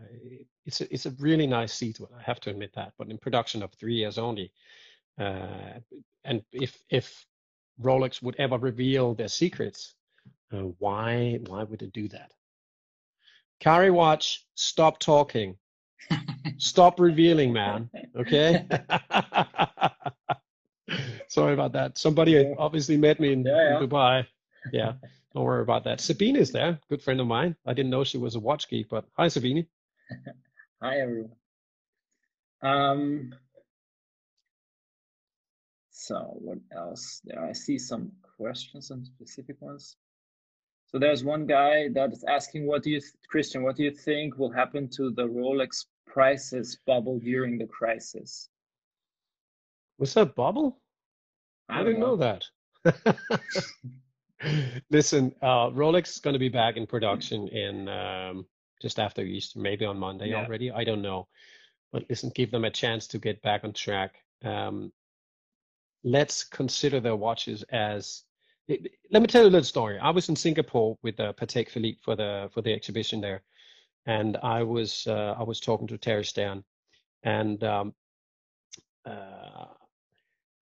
[0.65, 2.00] it's a, it's a really nice seat.
[2.17, 2.93] I have to admit that.
[2.98, 4.52] But in production of three years only,
[5.19, 5.80] uh,
[6.24, 7.26] and if if
[7.82, 9.95] Rolex would ever reveal their secrets,
[10.54, 12.32] uh, why why would it do that?
[13.60, 15.58] Carry watch, stop talking,
[16.58, 17.89] stop revealing, man.
[18.15, 18.65] Okay.
[21.28, 21.97] Sorry about that.
[21.97, 22.54] Somebody Yeah.
[22.58, 23.88] obviously met me in, Yeah, in.
[23.89, 24.25] Dubai.
[24.73, 24.93] Yeah.
[25.34, 26.02] Don't worry about that.
[26.02, 27.56] Sabine is there, good friend of mine.
[27.65, 29.67] I didn't know she was a watch geek, but hi, Sabine.
[30.82, 31.32] Hi everyone.
[32.63, 33.36] Um,
[35.91, 37.21] so what else?
[37.25, 39.97] There, I see some questions, some specific ones.
[40.88, 43.62] So there's one guy that is asking, "What do you, Kristian?
[43.62, 48.50] What do you think will happen to the Rolex prices bubble during the crisis?"
[49.98, 50.82] Was that bubble?
[51.69, 52.45] I, don't didn't know, that.
[54.89, 58.45] Listen, uh, Rolex is going to be back in production in um,
[58.82, 60.38] just after Easter, maybe on Monday Yeah.
[60.38, 60.72] already.
[60.72, 61.28] I don't know.
[61.91, 64.15] But listen, give them a chance to get back on track.
[64.43, 64.91] Um,
[66.04, 68.24] let's consider their watches as.
[68.69, 70.00] let me tell you a little story.
[70.00, 73.41] I was in Singapore with uh, Patek Philippe for the for the exhibition there,
[74.06, 76.64] and I was uh, I was talking to Thierry Stern,
[77.24, 77.94] and um,
[79.06, 79.66] uh,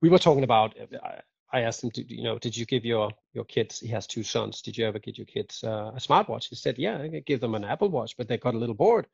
[0.02, 0.76] we were talking about.
[1.04, 1.22] I,
[1.54, 3.80] I asked him, to, you know, did you give your your kids?
[3.80, 4.62] He has two sons.
[4.62, 6.50] Did you ever get your kids uh, a smartwatch?
[6.50, 9.08] He said, yeah, I give them an Apple Watch, but they got a little bored.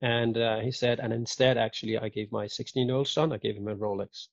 [0.00, 3.36] And uh, he said, and instead, actually, I gave my 16 year old son, I
[3.36, 4.28] gave him a Rolex.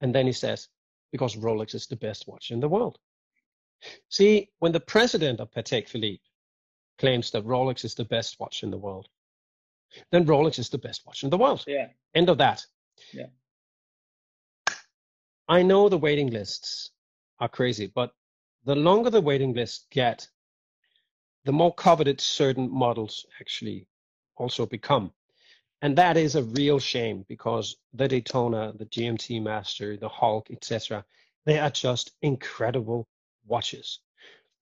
[0.00, 0.68] And then he says,
[1.10, 2.98] because Rolex is the best watch in the world.
[4.08, 6.22] See, when the president of Patek Philippe
[6.98, 9.08] claims that Rolex is the best watch in the world,
[10.10, 11.64] then Rolex is the best watch in the world.
[11.66, 11.88] Yeah.
[12.14, 12.64] End of that.
[13.12, 13.26] Yeah.
[15.48, 16.90] I know the waiting lists
[17.40, 18.12] are crazy, but
[18.64, 20.28] the longer the waiting lists get,
[21.44, 23.86] the more coveted certain models actually
[24.36, 25.12] also become.
[25.82, 31.04] And that is a real shame because the Daytona, the GMT Master, the Hulk, etc.,
[31.44, 33.08] they are just incredible
[33.46, 33.98] watches.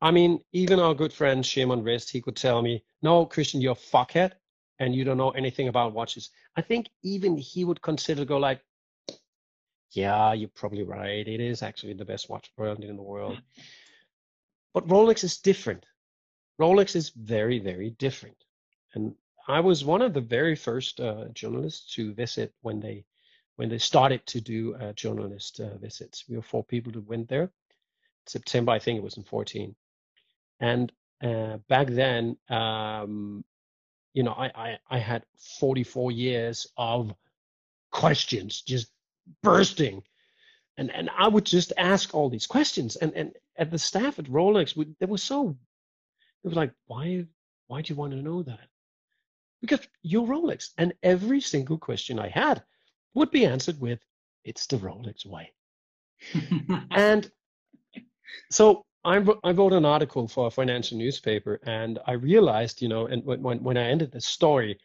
[0.02, 3.60] I mean, even our good friend Shame on Wrist, he could tell me, "No, Kristian,
[3.60, 4.32] you're a fuckhead,
[4.78, 8.64] and you don't know anything about watches." I think even he would consider go like,
[9.90, 11.26] "Yeah, you're probably right.
[11.28, 13.42] It is actually the best watch brand in the world."
[14.72, 15.84] But Rolex is different.
[16.58, 18.44] Rolex is very, very different.
[18.94, 19.14] And
[19.48, 23.04] I was one of the very first uh, journalists to visit when they
[23.56, 26.26] when they started to do uh, journalist uh, visits.
[26.28, 27.52] We were four people who went there.
[28.26, 29.74] September, I think it was in 14.
[30.60, 30.92] And
[31.22, 33.44] uh, back then, um,
[34.14, 35.24] you know, I, I, I had
[35.60, 37.14] 44 years of
[37.90, 38.88] questions just
[39.42, 40.02] bursting.
[40.76, 42.96] And, and I would just ask all these questions.
[42.96, 45.56] And, and at the staff at Rolex, we, they were so,
[46.42, 47.26] it was like, why,
[47.66, 48.68] why do you want to know that?
[49.60, 50.70] Because you're Rolex.
[50.78, 52.62] And every single question I had
[53.14, 54.00] would be answered with,
[54.44, 55.52] it's the Rolex way.
[56.90, 57.30] and
[58.50, 63.06] so I, I wrote an article for a financial newspaper and I realized, you know,
[63.06, 64.78] and when, when I ended the story,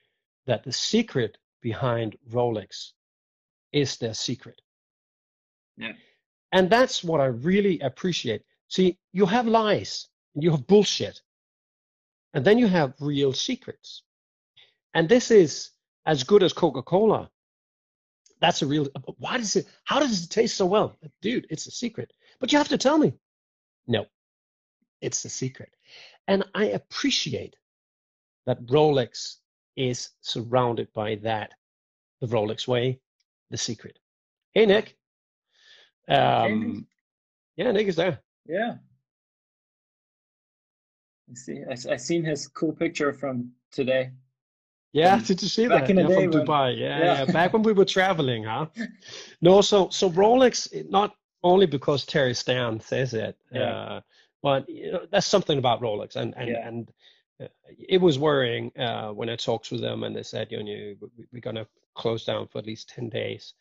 [0.45, 2.91] that the secret behind Rolex
[3.73, 4.62] is their secret.
[5.78, 5.93] Yeah.
[6.51, 8.43] And that's what I really appreciate.
[8.69, 11.21] See, you have lies and you have bullshit,
[12.34, 14.04] and then you have real secrets.
[14.93, 15.71] And this is
[16.06, 17.30] as good as Coca Cola.
[18.39, 18.88] That's a real.
[19.17, 19.67] Why does it?
[19.84, 21.47] How does it taste so well, dude?
[21.49, 22.13] It's a secret.
[22.39, 23.13] But you have to tell me.
[23.87, 24.05] No,
[25.01, 25.75] it's a secret.
[26.27, 27.55] And I appreciate
[28.45, 29.37] that Rolex
[29.75, 31.53] is surrounded by that,
[32.21, 32.99] the Rolex way,
[33.51, 33.99] the secret.
[34.53, 34.97] Hey, Nick.
[36.07, 36.87] Um,
[37.57, 38.19] yeah, Nick is there.
[38.47, 38.75] Yeah.
[41.29, 41.63] I see.
[41.69, 44.11] I, I seen his cool picture from today.
[44.93, 45.89] Yeah, did you see back that?
[45.89, 46.77] in the yeah, day from when- Dubai.
[46.79, 47.25] Yeah, yeah.
[47.25, 48.67] yeah, back when we were traveling, huh?
[49.41, 51.15] No, so so Rolex, not
[51.45, 53.62] only because Thierry Stern says it, Yeah.
[53.62, 54.01] uh,
[54.41, 56.67] but you know, that's something about Rolex, and and Yeah.
[56.67, 56.91] and
[57.41, 57.47] uh,
[57.95, 61.25] it was worrying uh, when I talked to them, and they said, you know, we-
[61.31, 63.53] we're gonna close down for at least ten days.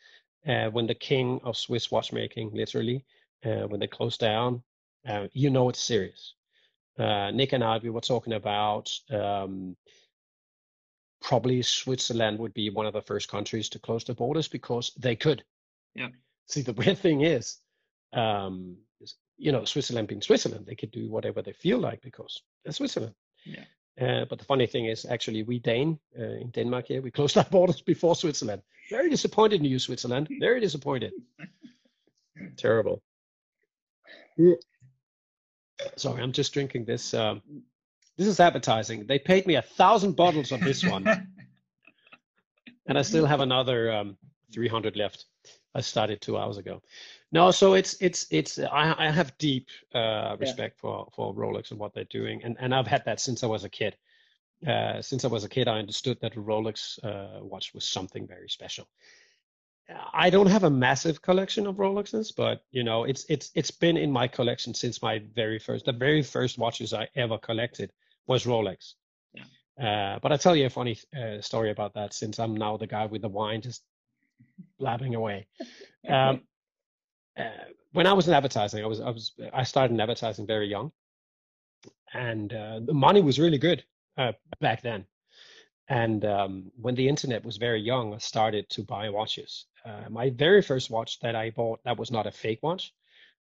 [0.46, 3.04] Uh, when the king of Swiss watchmaking, literally,
[3.44, 4.62] uh, when they closed down,
[5.08, 6.34] uh, you know it's serious.
[6.98, 8.86] Uh, Nick and I, we were talking about.
[9.10, 9.76] Um,
[11.20, 15.16] probably Switzerland would be one of the first countries to close the borders because they
[15.16, 15.42] could.
[15.94, 16.08] Yeah.
[16.46, 17.58] See, the weird thing is,
[18.14, 18.76] um,
[19.36, 23.14] you know, Switzerland being Switzerland, they could do whatever they feel like because they're Switzerland.
[23.44, 23.64] Yeah.
[24.00, 27.36] Uh, but the funny thing is, actually, we Dane uh, in Denmark here, we closed
[27.38, 28.62] our borders before Switzerland.
[28.90, 30.28] Very disappointed in you, Switzerland.
[30.40, 31.12] Very disappointed.
[32.56, 33.02] Terrible.
[35.96, 37.14] Sorry, I'm just drinking this.
[37.14, 37.42] Um,
[38.16, 39.06] this is advertising.
[39.06, 41.06] They paid me a thousand bottles of this one.
[42.86, 44.16] and I still have another um,
[44.52, 45.26] 300 left.
[45.74, 46.82] I started two hours ago.
[47.34, 51.80] No, so it's it's it's I, I have deep uh, respect for for Rolex and
[51.80, 53.96] what they're doing, and and I've had that since I was a kid.
[54.64, 58.24] Uh, since I was a kid, I understood that a Rolex uh, watch was something
[58.28, 58.86] very special.
[60.12, 63.96] I don't have a massive collection of Rolexes, but you know, it's it's it's been
[63.96, 65.86] in my collection since my very first.
[65.86, 67.90] The very first watches I ever collected
[68.28, 68.94] was Rolex.
[69.76, 72.86] Uh, but I'll tell you a funny uh, story about that since I'm now the
[72.86, 73.82] guy with the wine just
[74.78, 75.48] blabbing away.
[76.06, 76.42] Um,
[77.38, 80.68] uh, when I was in advertising, I was I was I started in advertising very
[80.68, 80.92] young,
[82.12, 83.84] and uh, the money was really good
[84.16, 85.06] uh, back then.
[85.88, 89.66] And um, when the internet was very young, I started to buy watches.
[89.84, 92.92] Uh, my very first watch that I bought that was not a fake watch,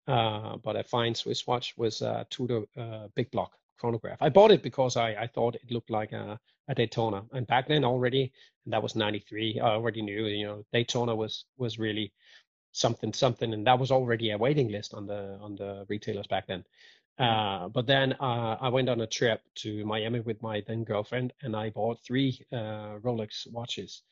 [0.08, 4.22] uh, but a fine Swiss watch was a Tudor uh, Big Block chronograph.
[4.22, 7.68] I bought it because I, I thought it looked like a, a Daytona, and back
[7.68, 8.32] then already,
[8.66, 9.60] and that was '93.
[9.60, 12.14] I already knew, you know, Daytona was was really
[12.78, 16.48] something something, and that was already a waiting list on the on the retailers back
[16.48, 16.64] then.
[17.20, 21.34] Uh, but then uh, I went on a trip to Miami with my then girlfriend,
[21.42, 24.04] and I bought three uh, Rolex watches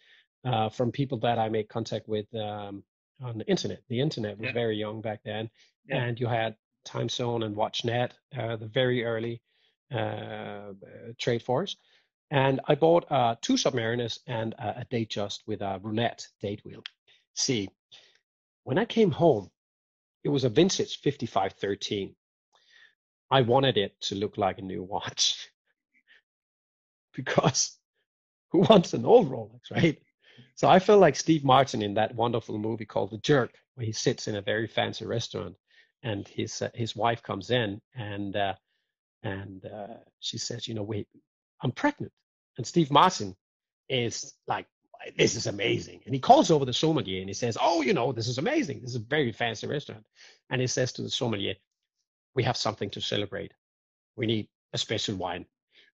[0.43, 2.83] uh, from people that I made contact with um,
[3.21, 3.81] on the internet.
[3.89, 4.53] The internet was Yeah.
[4.53, 5.49] very young back then,
[5.87, 6.03] Yeah.
[6.03, 9.41] and you had Time Zone and WatchNet, uh, the very early
[9.91, 10.73] uh,
[11.17, 11.77] trade force.
[12.31, 16.83] And I bought uh, two Submariners and a, a Datejust with a brunette date wheel.
[17.35, 17.69] See,
[18.65, 19.49] when I came home,
[20.23, 22.15] it was a vintage 5513.
[23.31, 25.49] I wanted it to look like a new watch
[27.15, 27.77] because
[28.51, 30.01] who wants an old Rolex, right?
[30.55, 33.91] So I felt like Steve Martin in that wonderful movie called The Jerk, where he
[33.91, 35.55] sits in a very fancy restaurant
[36.03, 38.53] and his uh, his wife comes in and uh,
[39.23, 41.07] and uh, she says, you know, wait,
[41.61, 42.11] I'm pregnant,
[42.57, 43.35] and Steve Martin
[43.89, 44.67] is like,
[45.17, 48.11] this is amazing, and he calls over the sommelier and he says, oh, you know,
[48.11, 50.05] this is amazing, this is a very fancy restaurant,
[50.49, 51.55] and he says to the sommelier,
[52.35, 53.53] we have something to celebrate.
[54.15, 55.45] we need a special wine.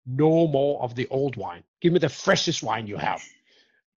[0.06, 1.64] No more of the old wine.
[1.82, 3.24] Give me the freshest wine you have.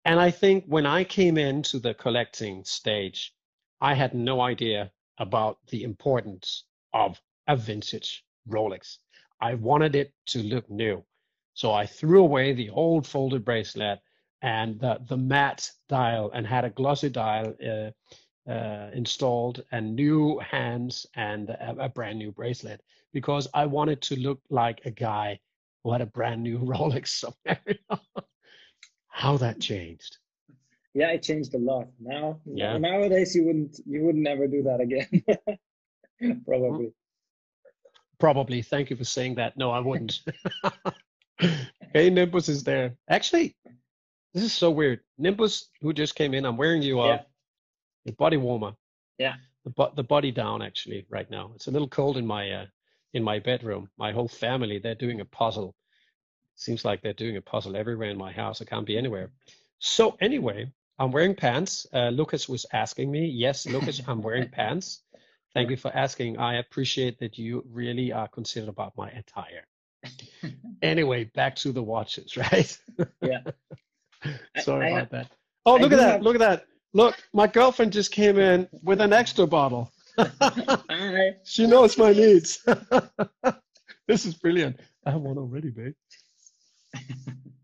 [0.05, 3.35] And I think when I came into the collecting stage,
[3.81, 8.99] I had no idea about the importance of a vintage Rolex.
[9.40, 11.05] I wanted it to look new.
[11.55, 14.01] So I threw away the old folded bracelet
[14.42, 20.38] and the, the matte dial and had a glossy dial uh, uh, installed and new
[20.38, 22.81] hands and a, a, brand new bracelet
[23.12, 25.40] because I wanted to look like a guy
[25.83, 27.61] who had a brand new Rolex somewhere.
[29.09, 30.18] How that changed.
[30.94, 31.88] Yeah, it changed a lot.
[32.01, 32.79] Now, yeah.
[32.79, 35.22] nowadays you wouldn't you would never do that again.
[36.46, 36.92] Probably.
[38.18, 38.62] Probably.
[38.62, 39.57] Thank you for saying that.
[39.57, 40.22] No, I wouldn't.
[41.92, 42.96] hey, Nimbus is there.
[43.09, 43.55] Actually,
[44.38, 45.01] this is so weird.
[45.18, 47.24] Nimbus, who just came in, I'm wearing you a,
[48.05, 48.12] yeah.
[48.16, 48.74] body warmer.
[49.18, 49.35] Yeah.
[49.64, 51.51] The the body down actually right now.
[51.55, 52.66] It's a little cold in my uh,
[53.14, 53.90] in my bedroom.
[53.98, 55.74] My whole family they're doing a puzzle.
[56.55, 58.62] Seems like they're doing a puzzle everywhere in my house.
[58.62, 59.31] I can't be anywhere.
[59.81, 61.87] So anyway, I'm wearing pants.
[61.92, 63.27] Uh, Lucas was asking me.
[63.27, 65.03] Yes, Lucas, I'm wearing pants.
[65.53, 66.38] Thank you for asking.
[66.38, 69.66] I appreciate that you really are considerate about my attire.
[70.83, 72.79] anyway, back to the watches, right?
[73.20, 73.42] yeah.
[74.59, 75.31] Sorry about that.
[75.66, 76.22] Oh, look at that.
[76.22, 76.66] Look at that.
[76.94, 79.92] Look, my girlfriend just came in with an extra bottle.
[81.44, 82.66] she knows my needs.
[84.09, 84.81] this is brilliant.
[85.07, 85.94] I have one already, babe.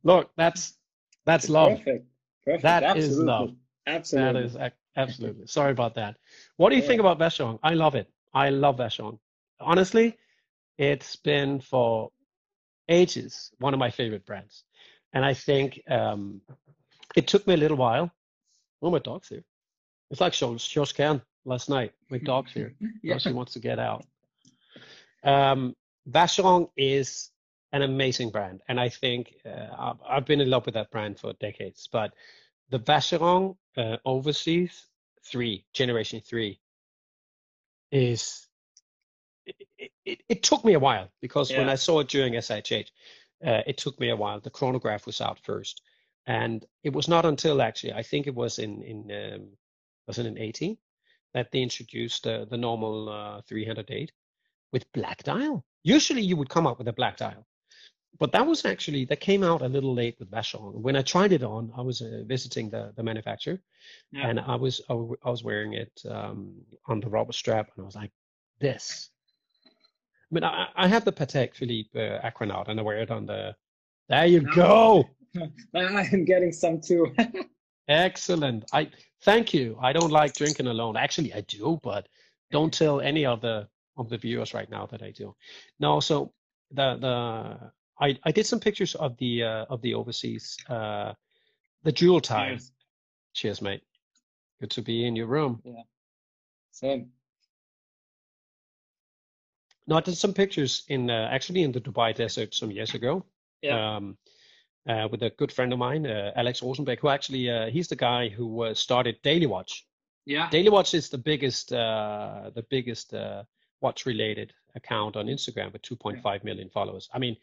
[0.02, 0.74] Look, that's
[1.24, 1.78] that's love.
[1.78, 2.06] Perfect.
[2.44, 2.62] Perfect.
[2.62, 3.10] That Absolutely.
[3.10, 3.54] is love.
[3.86, 4.48] Absolutely.
[4.48, 5.46] That is absolutely.
[5.46, 6.16] Sorry about that.
[6.56, 6.88] What do you yeah.
[6.88, 7.58] think about Vacheron?
[7.62, 8.10] I love it.
[8.34, 9.18] I love Vacheron.
[9.60, 10.16] Honestly,
[10.78, 12.10] it's been for
[12.88, 14.64] ages one of my favorite brands.
[15.14, 16.42] And I think um,
[17.16, 18.11] it took me a little while.
[18.83, 19.44] Oh, my dog's here.
[20.11, 21.92] It's like Georges Kern last night.
[22.11, 22.74] My dog's here.
[23.03, 23.18] yeah.
[23.18, 24.05] She wants to get out.
[25.22, 25.74] Um,
[26.11, 27.31] Vacheron is
[27.72, 28.61] an amazing brand.
[28.68, 31.88] And I think uh, I've been in love with that brand for decades.
[31.90, 32.12] But
[32.70, 34.87] the Vacheron uh, Overseas
[35.31, 36.59] 3, Generation 3,
[37.92, 38.46] is.
[39.46, 41.59] It, it, it, took me a while because yeah.
[41.59, 42.88] when I saw it during SIHH,
[43.44, 44.40] uh, it took me a while.
[44.40, 45.83] The chronograph was out first,
[46.26, 49.48] and it was not until actually I think it was in in um,
[50.07, 50.76] was it in 18
[51.33, 54.12] that they introduced uh, the normal uh, 308
[54.72, 55.64] with black dial.
[55.83, 57.46] Usually you would come up with a black dial,
[58.18, 60.74] but that was actually that came out a little late with Vacheron.
[60.74, 63.61] When I tried it on, I was uh, visiting the the manufacturer,
[64.12, 64.28] yeah.
[64.28, 66.54] and I was I, was wearing it um,
[66.87, 68.12] on the rubber strap, and I was like,
[68.61, 69.11] this
[70.35, 73.25] I mean, I, I have the Patek Philippe uh, Aquanaut, and I wear it on
[73.25, 73.55] the.
[74.09, 75.09] There you go.
[75.75, 77.14] I'm getting some too.
[77.88, 78.64] Excellent.
[78.73, 78.90] I
[79.23, 79.79] thank you.
[79.81, 80.97] I don't like drinking alone.
[80.97, 82.09] Actually, I do, but
[82.51, 85.37] don't tell any of the of the viewers right now that I do.
[85.79, 86.33] No, so
[86.73, 87.70] the the
[88.01, 91.12] I I did some pictures of the uh, of the overseas uh
[91.85, 92.59] the dual time.
[92.59, 92.73] Cheers.
[93.35, 93.83] Cheers, mate.
[94.61, 95.62] Good to be in your room.
[95.64, 95.83] Yeah.
[96.73, 97.11] Same.
[99.87, 103.25] No, I did some pictures in uh, actually in the Dubai desert some years ago.
[103.62, 103.97] Yeah.
[103.97, 104.16] Um,
[104.87, 107.97] uh, with a good friend of mine, uh, Alex Rosenbeck, who actually uh, he's the
[107.97, 109.87] guy who uh, started Daily Watch.
[110.27, 110.49] Yeah.
[110.51, 113.14] Daily Watch is the biggest uh, the biggest
[113.81, 116.38] watch related account on Instagram with 2.5 yeah.
[116.42, 117.09] million followers.
[117.12, 117.37] I mean,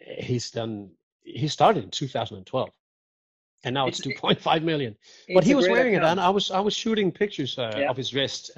[0.00, 0.90] he's done.
[1.22, 2.70] He started in 2012
[3.64, 4.96] and now it's, it's 2.5 million.
[5.34, 6.08] But he was wearing account.
[6.08, 7.90] it, and I was I was shooting pictures uh, yeah.
[7.90, 8.50] of his wrist,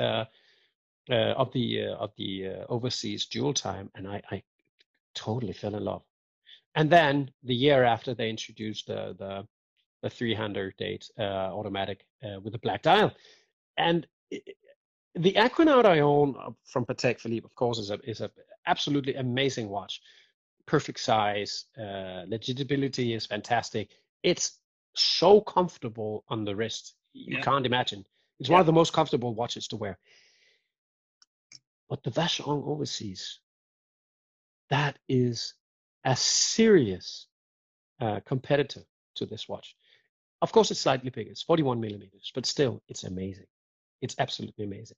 [1.11, 4.43] uh, of the uh, of the uh, overseas dual time, and I, I
[5.15, 6.03] totally fell in love.
[6.75, 9.47] And then the year after, they introduced the the,
[10.03, 13.13] the 300 date uh, automatic uh, with the black dial,
[13.77, 14.57] and it,
[15.15, 18.31] the Aquanaut I own uh, from Patek Philippe, of course, is a is a
[18.67, 20.01] absolutely amazing watch.
[20.67, 21.65] Perfect size,
[22.27, 23.89] legibility is fantastic.
[24.23, 24.59] It's
[24.95, 26.95] so comfortable on the wrist.
[27.15, 27.43] You yeah.
[27.43, 28.05] can't imagine.
[28.39, 28.55] It's yeah.
[28.55, 29.99] one of the most comfortable watches to wear.
[31.89, 33.41] But the Vacheron Overseas,
[34.71, 35.55] that is
[36.05, 37.27] a serious
[38.01, 38.83] uh, competitor
[39.17, 39.75] to this watch.
[40.41, 41.31] Of course, it's slightly bigger.
[41.31, 43.47] It's 41 millimeters, but still, it's amazing.
[44.01, 44.97] It's absolutely amazing.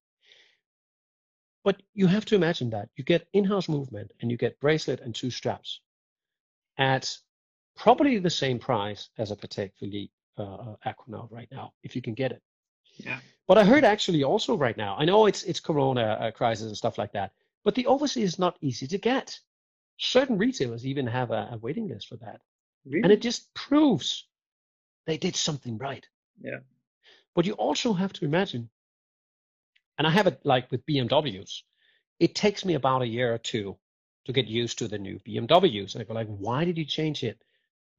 [1.64, 5.14] But you have to imagine that you get in-house movement and you get bracelet and
[5.14, 5.80] two straps
[6.78, 7.16] at
[7.76, 12.14] probably the same price as a Patek Philippe uh, Aquanaut right now, if you can
[12.14, 12.42] get it.
[12.96, 13.20] Yeah.
[13.50, 16.76] But I heard actually also right now, I know it's it's Corona uh, crisis and
[16.76, 17.32] stuff like that,
[17.64, 19.40] but the overseas is not easy to get.
[19.98, 22.42] Certain retailers even have a, a waiting list for that,
[22.86, 23.02] really?
[23.02, 24.28] and it just proves
[25.08, 26.06] they did something right.
[26.40, 26.60] Yeah.
[27.34, 28.70] But you also have to imagine,
[29.98, 31.62] and I have it like with BMWs,
[32.20, 33.76] it takes me about a year or two
[34.26, 35.94] to get used to the new BMWs.
[35.94, 37.42] And I go like, why did you change it?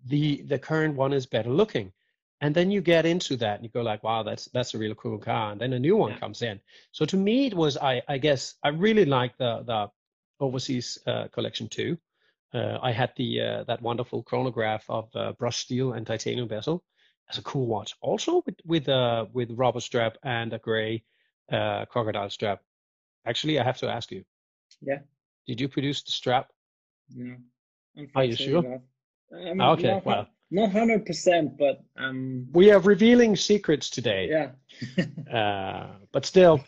[0.06, 1.92] The the current one is better looking.
[2.42, 4.96] And then you get into that and you go like, wow, that's that's a really
[4.98, 5.52] cool car.
[5.52, 6.20] And then a new one Yeah.
[6.20, 6.60] comes in.
[6.92, 9.92] So to me, it was I I guess I really like the the
[10.40, 11.98] overseas uh, collection too.
[12.54, 16.84] Uh, I had the uh, that wonderful chronograph of uh, brushed steel and titanium bezel.
[17.28, 17.96] That's a cool watch.
[18.02, 21.04] Also with with uh with rubber strap and a gray
[21.52, 22.62] uh, crocodile strap.
[23.26, 24.26] Actually, I have to ask you.
[24.82, 25.00] Yeah.
[25.46, 26.52] Did you produce the strap?
[27.14, 27.38] No.
[28.16, 28.66] Are you sure?
[29.34, 30.28] I mean, Okay, not, well.
[30.52, 34.30] Not hundred percent, but um, We are revealing secrets today.
[34.30, 34.52] yeah,
[35.32, 36.60] Uh, but still,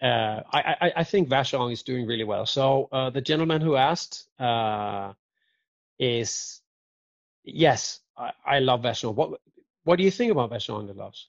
[0.00, 2.46] uh, I, I, I think Vacheron is doing really well.
[2.46, 5.12] So uh, the gentleman who asked uh,
[5.98, 6.60] is
[7.44, 9.14] yes, I, I love Vacheron.
[9.14, 9.40] What
[9.84, 11.28] what do you think about Vacheron the loves?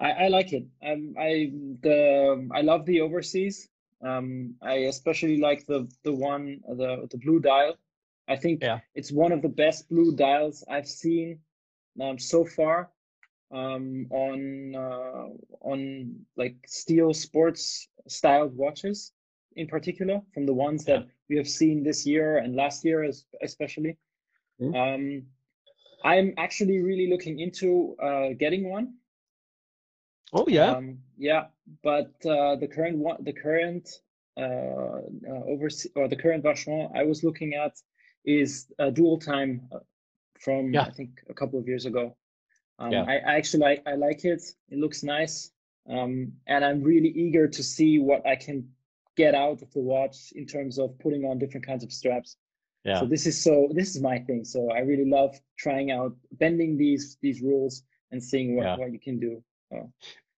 [0.00, 0.64] I, I like it.
[0.84, 3.68] Um, I the I love the overseas.
[4.02, 7.76] Um, I especially like the the one the the blue dial.
[8.28, 8.80] I think Yeah.
[8.94, 11.40] it's one of the best blue dials I've seen
[12.00, 12.90] um, so far
[13.52, 15.28] um, on uh,
[15.60, 19.12] on like steel sports styled watches
[19.56, 23.24] in particular from the ones that we have seen this year and last year as,
[23.42, 23.96] especially.
[24.58, 24.74] Mhm.
[24.74, 25.22] Um,
[26.04, 28.94] I'm actually really looking into uh, getting one.
[30.32, 31.46] Oh yeah, Um, yeah,
[31.82, 33.88] but uh, the current one, the current
[34.36, 37.72] uh, uh, overse or the current Vacheron I was looking at
[38.24, 39.78] is a dual time uh,
[40.40, 40.82] from Yeah.
[40.82, 42.16] I think a couple of years ago.
[42.78, 43.04] Um, Yeah.
[43.04, 44.42] I, I actually like I like it.
[44.70, 45.50] It looks nice,
[45.88, 48.68] um, and I'm really eager to see what I can
[49.16, 52.36] get out of the watch in terms of putting on different kinds of straps.
[52.84, 52.98] yeah.
[53.00, 54.44] So this is so this is my thing.
[54.44, 58.76] So I really love trying out bending these these rules and seeing what, Yeah.
[58.76, 59.42] what you can do.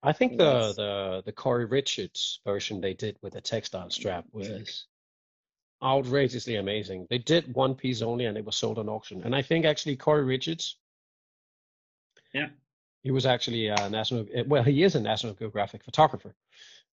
[0.02, 4.86] I think the the the Corey Richards version they did with the textile strap was
[5.82, 7.06] outrageously amazing.
[7.10, 9.22] They did one piece only and it was sold on auction.
[9.24, 10.78] And I think actually Corey Richards,
[12.32, 12.48] Yeah.
[13.02, 16.34] he was actually a national eh, well he is a National Geographic photographer.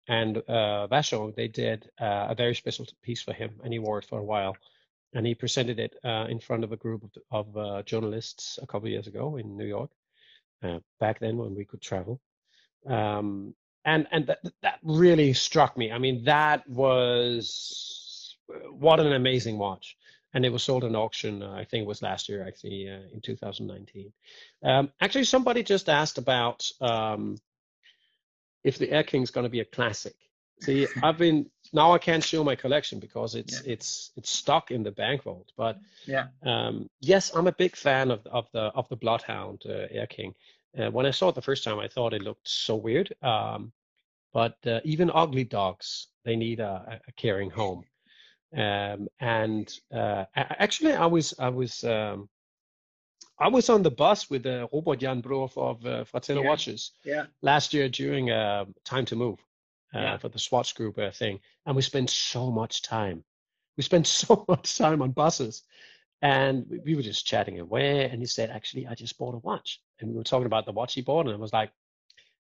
[0.07, 3.99] And uh, Vacheron, they did uh, a very special piece for him, and he wore
[3.99, 4.57] it for a while.
[5.13, 8.65] And he presented it uh, in front of a group of, of uh, journalists a
[8.65, 9.91] couple of years ago in New York.
[10.63, 12.19] Uh, back then, when we could travel,
[12.87, 13.53] um,
[13.85, 15.91] and and that that really struck me.
[15.91, 18.00] I mean, that was
[18.71, 19.97] what an amazing watch,
[20.33, 21.43] and it was sold at auction.
[21.43, 24.11] Uh, I think it was last year, actually, uh, in 2019.
[24.63, 27.37] Um, actually, somebody just asked about um,
[28.63, 30.15] if the Air King is going to be a classic.
[30.61, 34.83] See, I've been now I can't show my collection because it's it's it's stuck in
[34.83, 35.51] the bank vault.
[35.57, 36.27] But Yeah.
[36.43, 40.35] um, yes, I'm a big fan of of the of the Bloodhound uh, Air King.
[40.77, 43.13] Uh, when I saw it the first time, I thought it looked so weird.
[43.21, 43.73] Um,
[44.33, 47.83] but uh, even ugly dogs, they need a, a caring home.
[48.55, 52.29] Um, and uh, actually, I was I was um,
[53.39, 56.49] I was on the bus with uh, Robert Jan Broer of uh, Fratello Yeah.
[56.49, 57.25] Watches Yeah.
[57.41, 59.39] last year during uh, Time to Move
[59.93, 60.17] uh, Yeah.
[60.17, 63.23] for the Swatch Group uh, thing, and we spent so much time.
[63.77, 65.63] We spent so much time on buses,
[66.21, 68.09] and we, we were just chatting away.
[68.09, 70.73] And he said, "Actually, I just bought a watch," and we were talking about the
[70.73, 71.71] watch he bought, and I was like,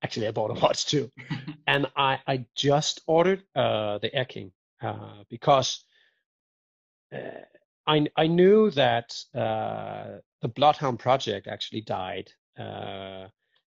[0.03, 1.13] "Actually, I bought a watch too."
[1.67, 5.85] and I I just ordered uh, the Air King uh, because
[7.15, 7.45] uh,
[7.87, 13.29] I I knew that uh, the Bloodhound project actually died uh,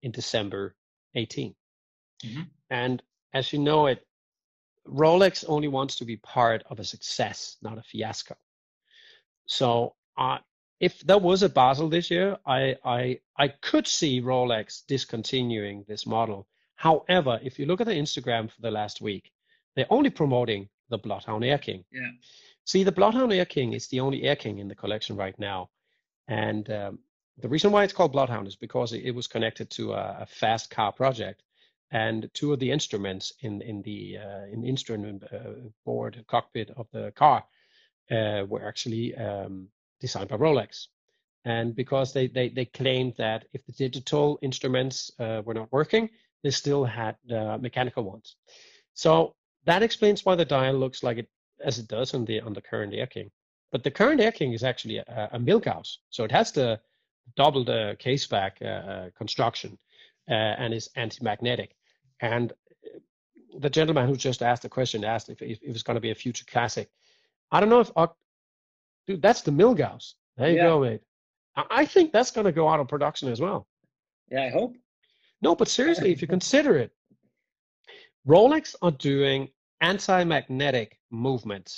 [0.03, 0.75] in December
[1.15, 1.55] 18.
[2.23, 2.51] Mhm.
[2.71, 4.07] And as you know it,
[4.87, 8.37] Rolex only wants to be part of a success, not a fiasco.
[9.47, 9.95] So
[10.81, 16.07] if there was a Basel this year, I, I I could see Rolex discontinuing this
[16.07, 16.47] model.
[16.77, 19.31] However, if you look at the Instagram for the last week,
[19.75, 21.85] they're only promoting the Bloodhound Air King.
[21.93, 22.11] Yeah.
[22.65, 25.71] See, the Bloodhound Air King is the only Air King in the collection right now,
[26.29, 26.99] and um,
[27.43, 30.71] the reason why it's called Bloodhound is because it, was connected to a, a fast
[30.71, 31.43] car project,
[31.91, 36.87] and two of the instruments in in the uh, in instrument uh, board cockpit of
[36.93, 37.45] the car
[38.11, 39.69] uh, were actually um,
[40.01, 40.89] designed by Rolex.
[41.45, 46.09] And because they, they, they claimed that if the digital instruments uh, were not working,
[46.43, 48.37] they still had uh, mechanical ones.
[48.95, 49.35] So
[49.67, 51.29] that explains why the dial looks like it
[51.65, 53.31] as it does on the on the current Air King.
[53.73, 56.81] But the current Air King is actually a, a Milgauss, so it has the
[57.37, 59.79] double the case back uh, uh, construction
[60.31, 61.75] uh, and is anti-magnetic.
[62.21, 62.99] And uh,
[63.59, 66.11] the gentleman who just asked the question asked if, if it was going to be
[66.11, 66.91] a future classic.
[67.51, 68.09] I don't know if uh,
[69.07, 70.15] dude, that's the Milgauss.
[70.37, 70.65] There you Yeah.
[70.65, 71.01] go, mate.
[71.57, 73.67] I, I think that's going to go out of production as well.
[74.31, 74.77] Yeah, I hope.
[75.43, 76.91] No, but seriously, if you consider it,
[78.27, 79.51] Rolex are doing
[79.91, 81.73] anti-magnetic movements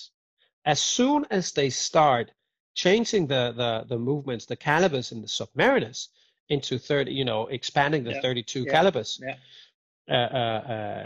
[0.65, 2.27] as soon as they start
[2.75, 6.09] changing the the the movements, the calibers in the Submariners
[6.49, 8.21] into 30, you know, expanding the Yeah.
[8.23, 8.73] 32 Yeah.
[8.75, 9.21] calibers.
[9.23, 9.37] Yeah.
[10.09, 11.05] Uh, uh, uh,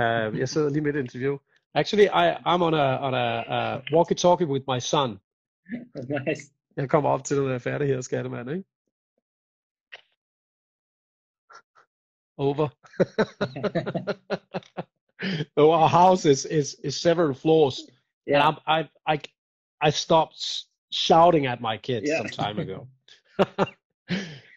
[0.00, 1.38] uh, jeg sidder lige midt i interview.
[1.74, 3.26] Actually, I, I'm on a, on a
[3.56, 5.20] uh, walkie-talkie with my son.
[6.26, 6.52] nice.
[6.76, 8.64] Jeg kommer op til, når jeg er færdig her, skattemand, ikke?
[12.38, 12.70] Over.
[15.56, 17.86] oh, our house is, is, is several floors.
[18.26, 18.48] And yeah.
[18.48, 19.20] I'm, I, I,
[19.80, 22.18] I stopped shouting at my kids Yeah.
[22.18, 22.88] some time ago.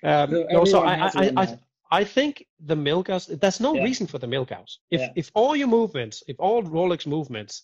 [0.04, 1.58] um, So no, so I, I, I.
[1.92, 3.84] I think the Milgauss, there's no Yeah.
[3.84, 4.78] reason for the Milgauss.
[4.92, 5.12] If, Yeah.
[5.16, 7.64] if all your movements, if all Rolex movements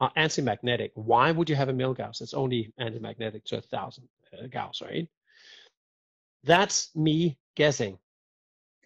[0.00, 2.20] are anti-magnetic, why would you have a Milgauss?
[2.22, 5.08] It's only anti-magnetic to a thousand uh, Gauss, right?
[6.42, 7.98] That's me guessing.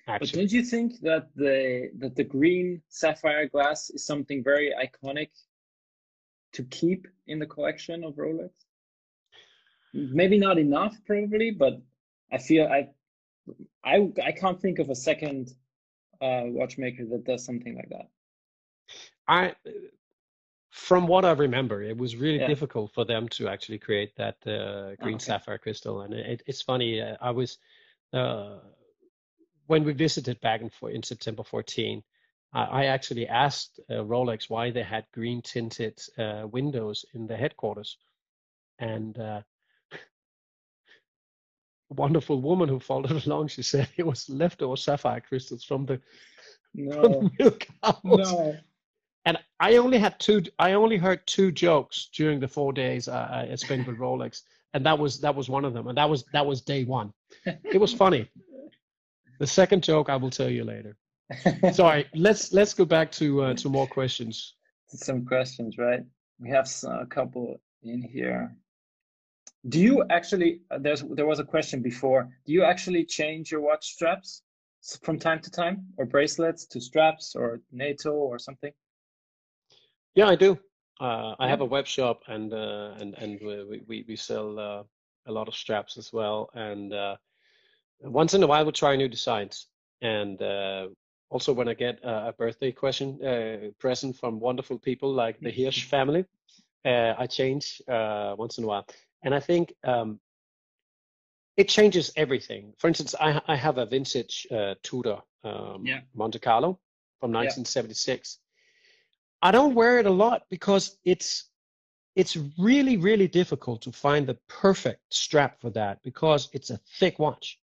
[0.06, 5.30] But don't you think that the that the green sapphire glass is something very iconic
[6.52, 8.50] to keep in the collection of Rolex?
[9.92, 11.80] Maybe not enough, probably, but
[12.30, 12.88] I feel I
[13.84, 15.54] I I can't think of a second
[16.20, 18.08] uh, watchmaker that does something like that.
[19.26, 19.54] I,
[20.70, 22.46] from what I remember, it was really Yeah.
[22.46, 25.24] difficult for them to actually create that uh, green okay.
[25.24, 26.02] sapphire crystal.
[26.02, 27.00] And it, it's funny.
[27.00, 27.58] Uh, I was
[28.12, 28.58] uh,
[29.66, 32.02] when we visited back in, for, in September 14.
[32.52, 37.36] I, I actually asked uh, Rolex why they had green tinted uh, windows in the
[37.36, 37.98] headquarters,
[38.78, 39.42] and uh,
[39.92, 39.98] a
[41.94, 43.48] wonderful woman who followed along.
[43.48, 46.00] She said it was leftover sapphire crystals from the,
[46.90, 48.02] from No, the milk house.
[48.04, 48.56] no.
[49.24, 50.42] And I only had two.
[50.58, 54.42] I only heard two jokes during the four days I, I spent with Rolex,
[54.74, 55.88] and that was that was one of them.
[55.88, 57.12] And that was that was day one.
[57.72, 58.30] It was funny.
[59.38, 60.96] The second joke I will tell you later.
[61.72, 62.06] Sorry.
[62.14, 64.54] Let's let's go back to uh, to more questions.
[64.88, 66.00] Some questions, right?
[66.38, 68.56] We have a couple in here.
[69.68, 70.60] Do you actually?
[70.70, 72.28] uh, There's there was a question before.
[72.46, 74.42] Do you actually change your watch straps
[75.02, 78.72] from time to time, or bracelets to straps, or NATO, or something?
[80.14, 80.58] Yeah, I do.
[81.00, 84.82] Uh, I have a web shop, and uh, and and we we we sell uh,
[85.26, 86.48] a lot of straps as well.
[86.54, 87.16] And uh,
[88.00, 89.66] once in a while, we try new designs.
[90.02, 90.88] And uh,
[91.30, 95.50] also, when I get a, a birthday question uh, present from wonderful people like the
[95.50, 96.24] Hirsch family,
[96.84, 98.86] uh, I change uh, once in a while.
[99.22, 100.20] And I think um,
[101.56, 102.74] it changes everything.
[102.78, 106.00] For instance, I I have a vintage uh, Tudor um, Yeah.
[106.14, 106.78] Monte Carlo
[107.20, 108.38] from 1976.
[109.42, 111.50] I don't wear it a lot because it's
[112.14, 117.18] it's really really difficult to find the perfect strap for that because it's a thick
[117.18, 117.58] watch.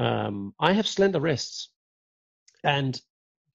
[0.00, 1.68] Um, I have slender wrists,
[2.64, 2.98] and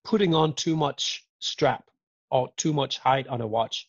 [0.04, 1.86] putting on too much strap
[2.30, 3.88] or too much height on a watch,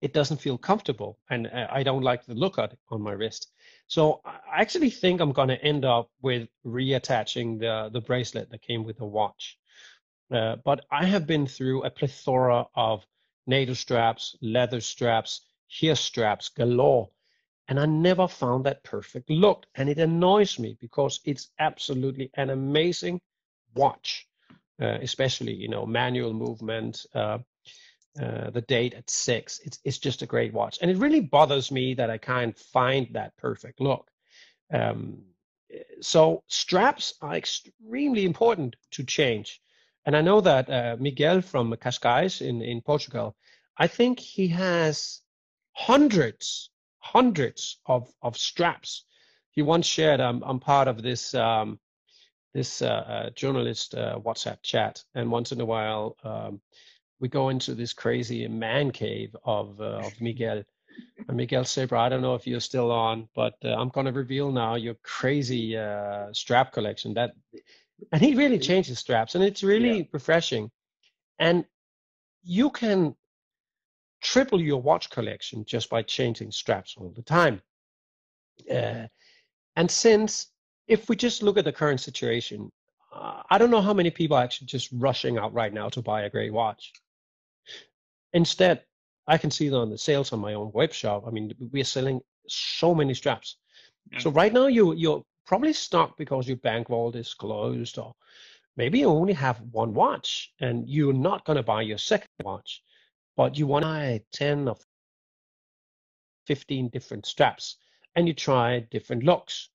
[0.00, 3.10] it doesn't feel comfortable, and uh, I don't like the look of it on my
[3.12, 3.48] wrist.
[3.88, 8.62] So I actually think I'm going to end up with reattaching the the bracelet that
[8.62, 9.58] came with the watch.
[10.30, 13.04] Uh, but I have been through a plethora of
[13.48, 17.10] NATO straps, leather straps, here straps galore,
[17.68, 19.66] and I never found that perfect look.
[19.74, 23.20] And it annoys me because it's absolutely an amazing
[23.74, 24.26] watch,
[24.80, 27.38] uh, especially you know manual movement, uh,
[28.20, 29.60] uh, the date at six.
[29.64, 33.08] It's it's just a great watch, and it really bothers me that I can't find
[33.12, 34.08] that perfect look.
[34.72, 35.22] Um,
[36.00, 39.60] so straps are extremely important to change.
[40.04, 43.36] And I know that uh, Miguel from Cascais in, in Portugal,
[43.76, 45.20] I think he has
[45.72, 46.70] hundreds,
[47.12, 49.04] hundreds of, of straps.
[49.50, 51.78] He once shared, um, I'm part of this um,
[52.54, 56.60] this uh, uh, journalist uh, WhatsApp chat, and once in a while um,
[57.20, 60.62] we go into this crazy man cave of uh, of Miguel.
[61.28, 64.12] And Miguel Sabra, I don't know if you're still on, but uh, I'm going to
[64.12, 67.14] reveal now your crazy uh, strap collection.
[67.14, 67.32] That
[68.12, 70.04] and he really changes straps and it's really Yeah.
[70.12, 70.70] refreshing
[71.38, 71.64] and
[72.42, 73.16] you can
[74.26, 77.62] triple your watch collection just by changing straps all the time.
[78.68, 79.06] Uh,
[79.76, 80.48] and since
[80.88, 82.70] if we just look at the current situation
[83.12, 86.02] uh, i don't know how many people are actually just rushing out right now to
[86.02, 86.92] buy a great watch.
[88.32, 88.82] Instead
[89.28, 91.84] i can see that on the sales on my own web shop i mean we're
[91.84, 93.58] selling so many straps.
[94.12, 94.18] Yeah.
[94.18, 98.12] so right now you you're probably stuck because your bank vault is closed or
[98.76, 102.82] maybe you only have one watch and you're not going to buy your second watch
[103.36, 104.76] but you want to buy 10 or
[106.46, 107.76] 15 different straps
[108.14, 109.70] and you try different locks.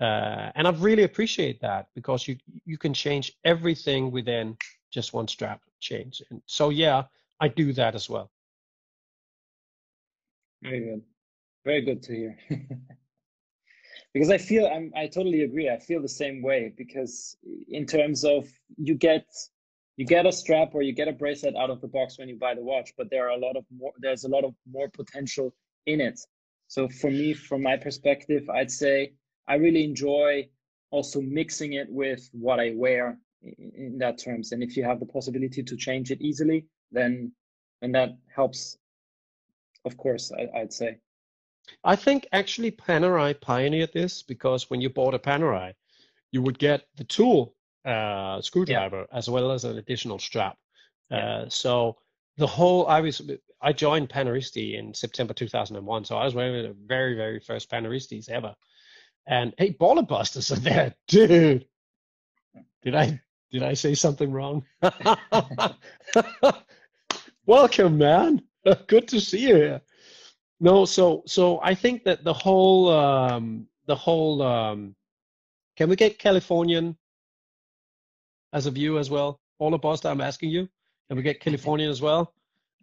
[0.00, 4.56] uh, and i really appreciate that because you you can change everything within
[4.94, 6.22] just one strap change.
[6.30, 7.02] And so yeah,
[7.40, 8.30] I do that as well.
[10.62, 11.02] Very good.
[11.64, 12.38] Very good to hear.
[14.14, 15.68] because I feel I'm I totally agree.
[15.68, 17.36] I feel the same way because
[17.68, 19.26] in terms of you get
[19.96, 22.36] you get a strap or you get a bracelet out of the box when you
[22.36, 24.88] buy the watch, but there are a lot of more there's a lot of more
[24.88, 25.54] potential
[25.86, 26.18] in it.
[26.68, 29.12] So for me, from my perspective, I'd say
[29.46, 30.48] I really enjoy
[30.90, 34.52] also mixing it with what I wear in, that terms.
[34.52, 37.32] And if you have the possibility to change it easily, then
[37.82, 38.78] and that helps.
[39.84, 40.98] Of course, I, I'd say.
[41.84, 45.74] I think actually Panerai pioneered this because when you bought a Panerai,
[46.32, 47.54] you would get the tool
[47.84, 49.18] uh, screwdriver yeah.
[49.18, 50.56] as well as an additional strap.
[51.10, 51.18] Yeah.
[51.18, 51.96] Uh, so
[52.36, 53.22] the whole I was
[53.60, 57.70] I joined Paneristi in September 2001, so I was one of the very very first
[57.70, 58.54] Paneristis ever.
[59.26, 61.66] And hey, baller busters are there, dude.
[62.82, 63.20] Did I
[63.50, 64.64] did I say something wrong?
[67.46, 68.42] Welcome, man.
[68.86, 69.80] Good to see you here.
[70.60, 74.94] No, so so I think that the whole um, the whole um,
[75.76, 76.96] can we get Californian
[78.54, 79.40] as a view as well?
[79.58, 80.68] All of us I'm asking you.
[81.10, 82.32] and we get Californian as well?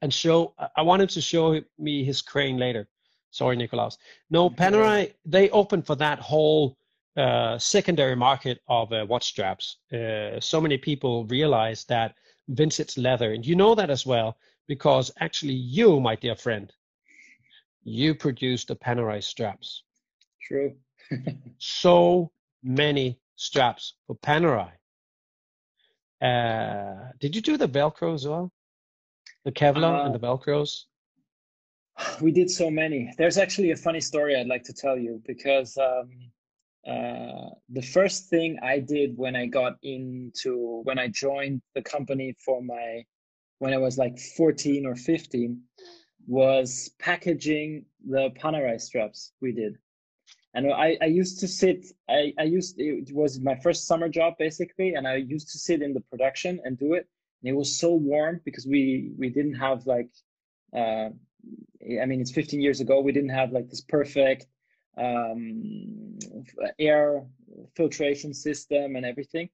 [0.03, 2.88] And show I want him to show me his crane later.
[3.32, 3.97] Sorry, Nicholas.
[4.30, 6.78] No, Panerai, they open for that whole
[7.15, 9.78] uh, secondary market of uh, watch straps.
[9.91, 12.15] Uh, so many people realize that
[12.49, 16.74] vintage leather, and you know that as well, because actually you, my dear friend,
[17.84, 19.84] you produced the Panerai straps.
[20.41, 20.76] True.
[21.57, 22.32] so
[22.63, 24.72] many straps for Panerai.
[26.22, 28.51] Uh, did you do the Velcro as well?
[29.45, 30.86] The Kevlar uh, and the Velcros?
[32.22, 33.13] We did so many.
[33.17, 36.09] There's actually a funny story I'd like to tell you because um,
[36.88, 42.36] uh, the first thing I did when I got into, when I joined the company
[42.43, 43.03] for my,
[43.59, 45.59] when I was like 14 or 15,
[46.28, 49.78] was packaging the Panerai straps we did.
[50.54, 54.34] And I, I used to sit, I, I used, it was my first summer job
[54.38, 57.08] basically, and I used to sit in the production and do it.
[57.41, 60.10] And it was so warm because we, we didn't have like,
[60.76, 64.45] uh, I mean, it's 15 years ago, we didn't have like this perfect
[64.97, 66.20] um,
[66.78, 67.26] air
[67.76, 69.49] filtration system and everything.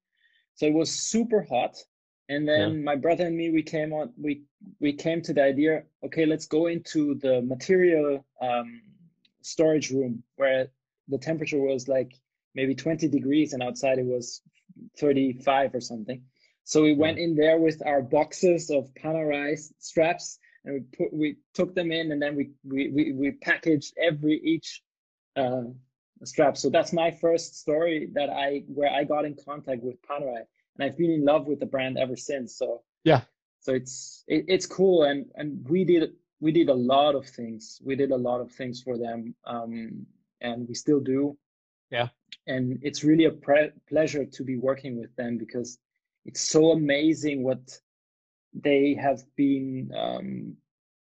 [0.56, 1.76] So it was super hot
[2.30, 2.84] and then yeah.
[2.84, 4.41] my brother and me we came on we
[4.80, 8.82] we came to the idea okay let's go into the material um,
[9.41, 10.68] storage room where
[11.08, 12.14] the temperature was like
[12.55, 14.41] maybe 20 degrees and outside it was
[14.99, 16.22] 35 or something
[16.64, 21.38] so we went in there with our boxes of Panerai straps and we put we
[21.53, 24.82] took them in and then we we we, we packaged every each
[25.36, 25.64] uh,
[26.24, 30.43] strap so that's my first story that i where i got in contact with Panerai
[30.78, 32.58] and I've been in love with the brand ever since.
[32.58, 33.22] So yeah,
[33.60, 37.82] so it's it, it's cool, and and we did we did a lot of things.
[37.84, 40.05] We did a lot of things for them, um,
[40.42, 41.38] and we still do.
[41.92, 42.10] Yeah,
[42.48, 45.80] and it's really a pre- pleasure to be working with them because
[46.26, 47.80] it's so amazing what
[48.54, 50.56] they have been um,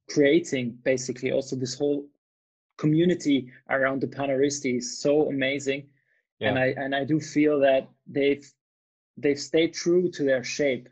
[0.09, 0.79] creating.
[0.85, 2.07] Basically, also this whole
[2.79, 5.87] community around the Paneristi is so amazing.
[6.39, 6.49] Yeah.
[6.49, 8.47] and I and I do feel that they've
[9.17, 10.89] they've stayed true to their shape,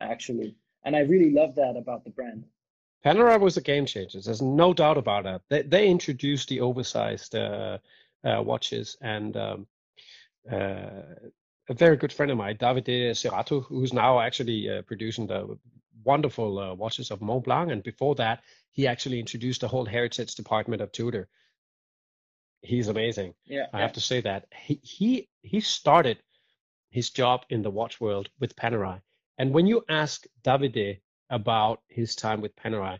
[0.00, 0.56] actually.
[0.84, 2.44] And I really love that about the brand.
[3.04, 4.20] Panerai was a game changer.
[4.20, 5.42] There's no doubt about that.
[5.48, 7.78] They, they introduced the oversized uh,
[8.24, 9.66] uh, watches, and um,
[10.50, 11.02] uh,
[11.68, 15.58] a very good friend of mine, Davide Cerrato, who's now actually uh, producing the
[16.04, 20.82] wonderful uh, watches of Montblanc, and before that, he actually introduced the whole heritage department
[20.82, 21.28] of Tudor.
[22.62, 23.34] He's amazing.
[23.46, 23.82] Yeah, I yeah.
[23.82, 26.18] have to say that he he he started
[26.90, 29.00] his job in the watch world with Panerai.
[29.38, 31.00] And when you ask Davide
[31.30, 32.98] about his time with Panerai,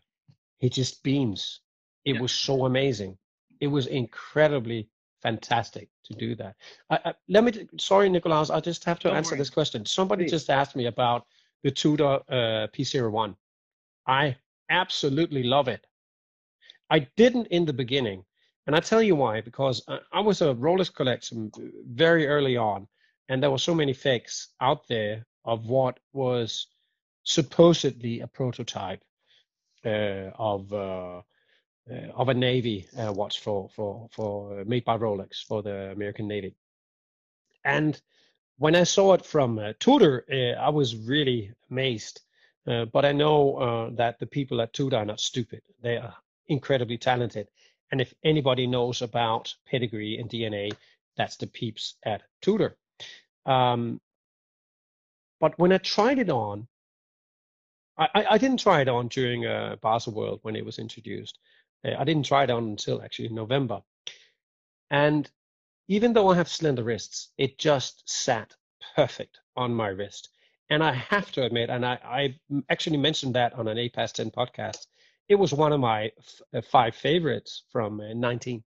[0.58, 1.60] he just beams.
[2.04, 2.20] It yeah.
[2.20, 3.18] was so amazing.
[3.60, 4.88] It was incredibly
[5.22, 6.56] fantastic to do that.
[6.88, 9.38] I, I, let me, sorry, Nicolas, I just have to Don't answer worry.
[9.38, 9.84] this question.
[9.84, 10.30] Somebody Please.
[10.30, 11.26] just asked me about
[11.62, 13.36] the Tudor uh, P01.
[14.06, 14.36] I
[14.70, 15.86] absolutely love it.
[16.88, 18.24] I didn't in the beginning.
[18.66, 21.50] And I tell you why, because I, I was a Rolex collection
[21.86, 22.88] very early on
[23.30, 26.66] and there were so many fakes out there of what was
[27.24, 29.02] supposedly a prototype
[29.84, 31.22] uh, of uh,
[31.90, 35.90] uh, of a navy uh, watch for for for uh, made by Rolex for the
[35.92, 36.54] American Navy.
[37.64, 38.00] And
[38.58, 40.24] when I saw it from uh, Tudor,
[40.60, 42.20] I was really amazed.
[42.66, 46.14] but I know that the people at Tudor are not stupid; they are
[46.48, 47.48] incredibly talented.
[47.90, 50.72] And if anybody knows about pedigree and DNA,
[51.16, 52.76] that's the peeps at Tudor.
[53.46, 54.00] Um,
[55.40, 56.68] but when I tried it on,
[58.00, 61.38] I, I didn't try it on during uh, Baselworld when it was introduced.
[61.84, 63.82] Uh, I didn't try it on until actually November.
[64.90, 65.30] And
[65.88, 68.54] even though I have slender wrists, it just sat
[68.96, 70.30] perfect on my wrist.
[70.70, 74.16] And I have to admit, and I, I actually mentioned that on an 8 past
[74.16, 74.86] 10 podcast,
[75.28, 78.62] it was one of my f- uh, five favorites from uh, 19.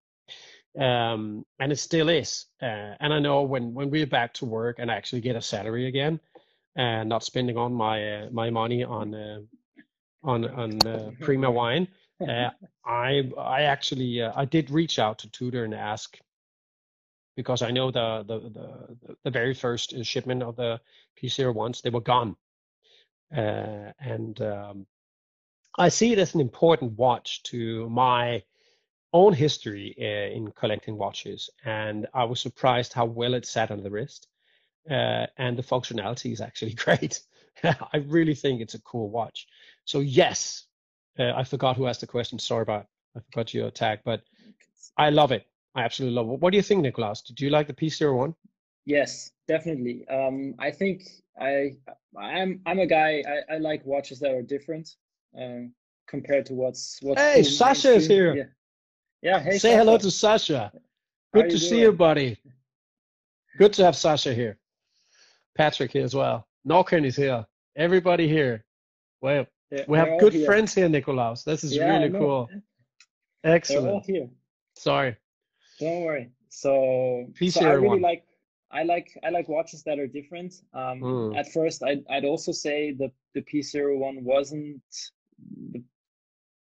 [0.80, 2.46] Um, and it still is.
[2.62, 5.42] Uh, and I know when, when we're back to work and I actually get a
[5.42, 6.20] salary again,
[6.76, 9.40] and not spending on my uh, my money on uh,
[10.24, 11.88] on on uh, Prima wine,
[12.22, 12.50] uh,
[12.86, 16.18] I I actually uh, I did reach out to Tudor and ask
[17.36, 20.80] because I know the the the, the very first shipment of the
[21.22, 22.36] P01s they were gone,
[23.36, 24.88] uh, and um,
[25.78, 28.44] I see it as an important watch to my
[29.12, 33.84] own history uh, in collecting watches, and I was surprised how well it sat on
[33.84, 34.28] the wrist,
[34.90, 37.22] uh, and the functionality is actually great.
[37.64, 39.48] I really think it's a cool watch.
[39.86, 40.66] So yes,
[41.20, 42.40] uh, I forgot who asked the question.
[42.40, 44.22] Sorry about I forgot your tag, but
[44.98, 45.46] I love it.
[45.76, 46.40] I absolutely love it.
[46.40, 47.22] What do you think, Nicolas?
[47.22, 48.36] Did you like the P01?
[48.86, 50.08] Yes, definitely.
[50.08, 51.04] Um, I think
[51.40, 51.78] I
[52.20, 53.24] I'm I'm a guy.
[53.28, 54.90] I, I like watches that are different
[55.40, 55.68] uh,
[56.08, 57.22] compared to what's what's.
[57.22, 58.36] Hey, cool Sasha is here.
[58.36, 58.44] Yeah.
[59.22, 59.40] Yeah.
[59.40, 59.52] Hey.
[59.52, 59.78] Say Sasha.
[59.78, 60.72] hello to Sasha.
[61.34, 62.38] Good to you see you, buddy.
[63.58, 64.58] Good to have Sasha here.
[65.56, 66.48] Patrick here as well.
[66.68, 67.46] Norken is here.
[67.76, 68.66] Everybody here.
[69.22, 70.46] Well, They're- we have good here.
[70.46, 71.44] friends here, Nicolas.
[71.44, 72.50] This is Yeah, really cool.
[73.44, 74.06] Excellent.
[74.06, 74.30] here.
[74.76, 75.16] Sorry.
[75.80, 76.32] Don't worry.
[76.50, 78.26] So, Please so I really like
[78.72, 80.54] I like I like watches that are different.
[80.74, 81.38] Um, Mm.
[81.38, 84.82] At first, I'd I'd also say the the P01 wasn't
[85.72, 85.84] the,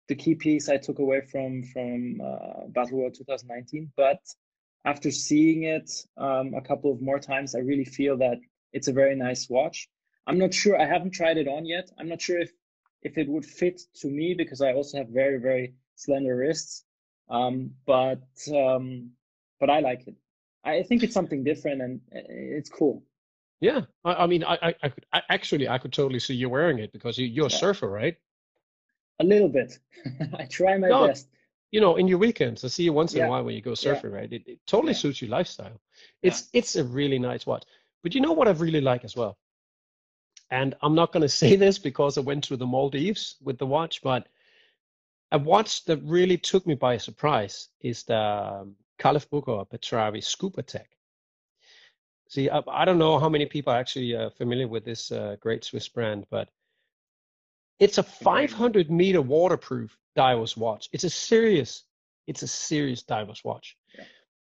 [0.08, 4.22] the key piece I took away from from uh, Baselworld 2019, but
[4.86, 8.38] after seeing it um, a couple of more times, I really feel that
[8.74, 9.90] it's a very nice watch.
[10.28, 10.80] I'm not sure.
[10.80, 11.90] I haven't tried it on yet.
[12.00, 12.52] I'm not sure if
[13.02, 16.86] if it would fit to me because I also have very very slender wrists.
[17.30, 19.12] Um, but um,
[19.60, 20.16] but I like it.
[20.64, 22.20] I think it's something different and uh,
[22.58, 23.04] it's cool.
[23.62, 23.86] Yeah.
[24.06, 26.80] I, I mean, I, I, I could I, actually I could totally see you wearing
[26.80, 27.58] it because you, you're a Yeah.
[27.58, 28.18] surfer, right?
[29.20, 29.80] A little bit.
[30.34, 31.30] I try my No, best.
[31.72, 33.76] You know, in your weekends, I see you once in a while when you go
[33.82, 34.02] Yeah.
[34.02, 34.32] surfing, right?
[34.34, 35.00] It, it totally Yeah.
[35.00, 35.80] suits your lifestyle.
[36.22, 36.30] Yeah.
[36.30, 37.64] It's it's a really nice watch.
[38.04, 39.38] But you know what I really like as well?
[40.52, 43.66] And I'm not going to say this because I went to the Maldives with the
[43.66, 44.28] watch, but
[45.32, 49.30] a watch that really took me by surprise is the um, Carl F.
[49.30, 50.90] Bucherer Patravi Scuba Tech.
[52.30, 55.36] See, I, I don't know how many people are actually uh, familiar with this uh,
[55.40, 56.50] great Swiss brand, but
[57.80, 60.90] it's a 500 meter waterproof divers watch.
[60.92, 61.84] It's a serious,
[62.28, 63.78] it's a serious divers watch.
[63.98, 64.04] Yeah.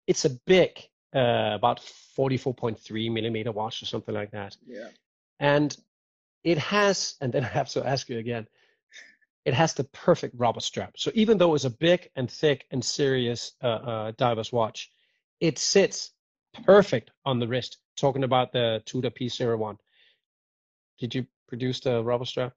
[0.07, 0.79] It's a big,
[1.17, 4.57] uh, about 44.3 millimeter watch or something like that.
[4.67, 4.89] Yeah.
[5.41, 5.77] And
[6.45, 8.47] it has, and then I have to ask you again,
[9.45, 10.95] it has the perfect rubber strap.
[10.97, 14.91] So even though it's a big and thick and serious uh, uh, diver's watch,
[15.41, 16.13] it sits
[16.65, 17.79] perfect on the wrist.
[17.97, 19.77] Talking about the Tudor P01.
[20.99, 22.53] Did you produce the rubber strap?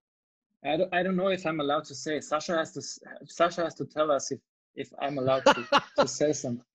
[0.66, 2.20] I don't, I don't know if I'm allowed to say.
[2.20, 2.82] Sasha has to
[3.26, 4.40] Sasha has to tell us if
[4.76, 6.66] if I'm allowed to, to say something.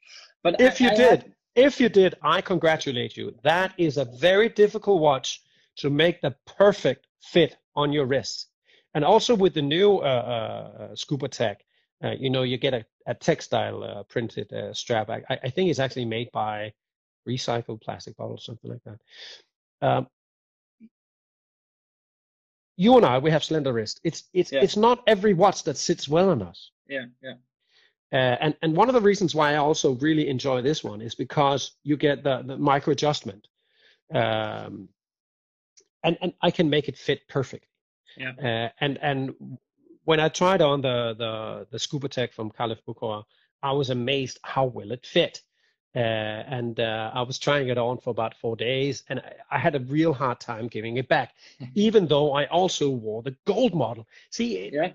[0.42, 3.34] But If I- you I did, if you did, I congratulate you.
[3.42, 5.42] That is a very difficult watch
[5.76, 8.48] to make the perfect fit on your wrist.
[8.94, 10.00] And also with the new uh,
[10.90, 11.64] uh, Scuba Tech,
[12.02, 15.10] uh, you know, you get a, a textile uh, printed uh, strap.
[15.10, 16.72] I, I think it's actually made by
[17.28, 19.00] recycled plastic bottles, something like that.
[19.86, 20.06] Um,
[22.76, 24.00] you and I, we have slender wrist.
[24.04, 24.62] It's it's Yeah.
[24.62, 26.70] it's not every watch that sits well on us.
[26.88, 27.34] yeah yeah
[28.12, 31.14] Uh, and and one of the reasons why I also really enjoy this one is
[31.14, 33.48] because you get the the micro adjustment,
[34.12, 34.88] um,
[36.02, 37.68] and and I can make it fit perfectly.
[38.16, 38.32] Yeah.
[38.38, 39.58] Uh, and and
[40.04, 42.78] when I tried on the the the Scuba Tech from Carl F.
[42.86, 43.24] Bucherer,
[43.62, 45.40] I was amazed how well it fit.
[45.96, 49.58] Uh, and uh, I was trying it on for about four days, and I, I
[49.58, 51.34] had a real hard time giving it back,
[51.76, 54.08] even though I also wore the gold model.
[54.30, 54.92] See, yeah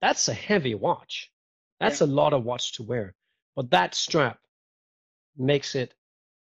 [0.00, 1.30] that's a heavy watch.
[1.80, 3.14] That's a lot of watch to wear.
[3.54, 4.38] But that strap
[5.36, 5.94] makes it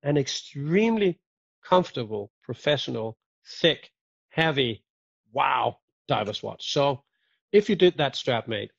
[0.02, 1.20] an extremely
[1.64, 3.90] comfortable, professional, thick,
[4.30, 4.84] heavy,
[5.32, 6.72] wow, diver's watch.
[6.72, 7.04] So
[7.52, 8.70] if you did that strap, mate,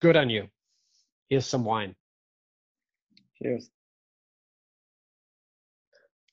[0.00, 0.48] good on you.
[1.28, 1.94] Here's some wine.
[3.42, 3.70] cheers.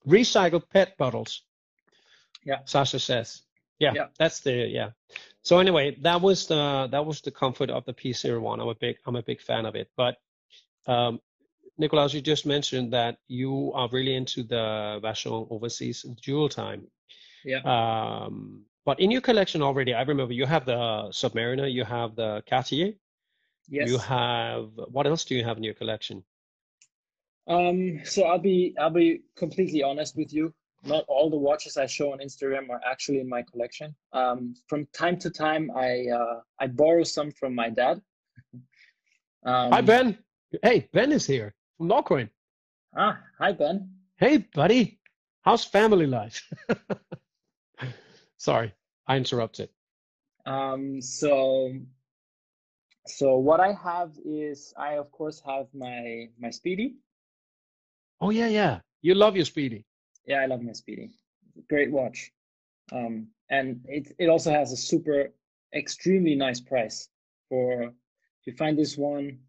[0.08, 1.44] Recycled pet bottles.
[2.46, 2.60] Yeah.
[2.66, 3.44] Sasha says.
[3.80, 4.08] Yeah, Yeah.
[4.18, 4.92] that's the yeah.
[5.42, 8.60] So anyway, that was the that was the comfort of the P01.
[8.62, 9.90] I'm a big I'm a big fan of it.
[9.96, 10.18] But
[10.88, 11.20] um
[11.78, 16.88] Nicolas, you just mentioned that you are really into the Vacheron Overseas dual time.
[17.46, 17.62] Yeah.
[17.64, 22.44] Um But in your collection already, I remember you have the Submariner, you have the
[22.50, 22.94] Cartier,
[23.70, 23.88] Yes.
[23.90, 26.24] you have what else do you have in your collection?
[27.48, 30.54] Um, so I'll be I'll be completely honest with you.
[30.84, 33.94] Not all the watches I show on Instagram are actually in my collection.
[34.14, 38.02] Um, from time to time, I uh, I borrow some from my dad.
[39.46, 40.18] Um, Hi Ben.
[40.62, 42.30] Hey, Ben is here from Norcoin.
[42.94, 43.90] Ah, hi Ben.
[44.18, 45.00] Hey, buddy.
[45.44, 46.46] How's family life?
[48.38, 48.74] Sorry,
[49.08, 49.70] I interrupted.
[50.46, 51.72] Um, so
[53.08, 56.96] so what I have is I of course have my my Speedy.
[58.20, 58.80] Oh yeah, yeah.
[59.02, 59.86] You love your Speedy.
[60.30, 61.10] Yeah, I love my Speedy.
[61.68, 62.32] Great watch.
[62.92, 65.34] Um, and it it also has a super
[65.74, 67.10] extremely nice price
[67.50, 69.40] for if you find this one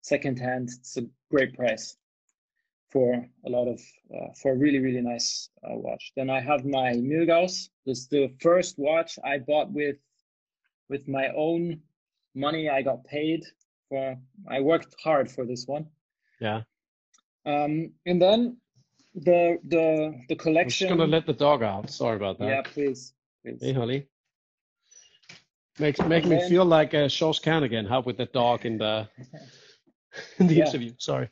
[0.00, 1.96] secondhand, it's a great price
[2.88, 3.80] for a lot of
[4.16, 6.12] uh, for a really really nice uh, watch.
[6.16, 7.68] Then I have my Milgauss.
[7.84, 9.96] This is the first watch I bought with
[10.88, 11.82] with my own
[12.34, 12.70] money.
[12.70, 13.44] I got paid
[13.90, 14.16] for.
[14.48, 15.86] I worked hard for this one.
[16.40, 16.62] Yeah.
[17.44, 18.56] Um, and then
[19.14, 20.86] the the the collection.
[20.86, 21.90] I'm just gonna let the dog out.
[21.90, 22.48] Sorry about that.
[22.48, 23.12] Yeah, please.
[23.44, 23.58] please.
[23.60, 24.06] Hey, Holly.
[25.78, 27.86] Makes make And me then- feel like uh, Shows Can again.
[27.86, 29.08] How with the dog in the
[30.38, 30.66] in the Yeah.
[30.66, 30.92] interview.
[30.98, 31.28] Sorry.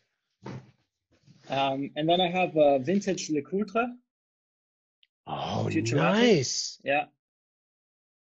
[1.50, 3.86] Um, and then I have a vintage Le Coultre.
[5.26, 6.78] Oh, nice.
[6.84, 7.04] Yeah.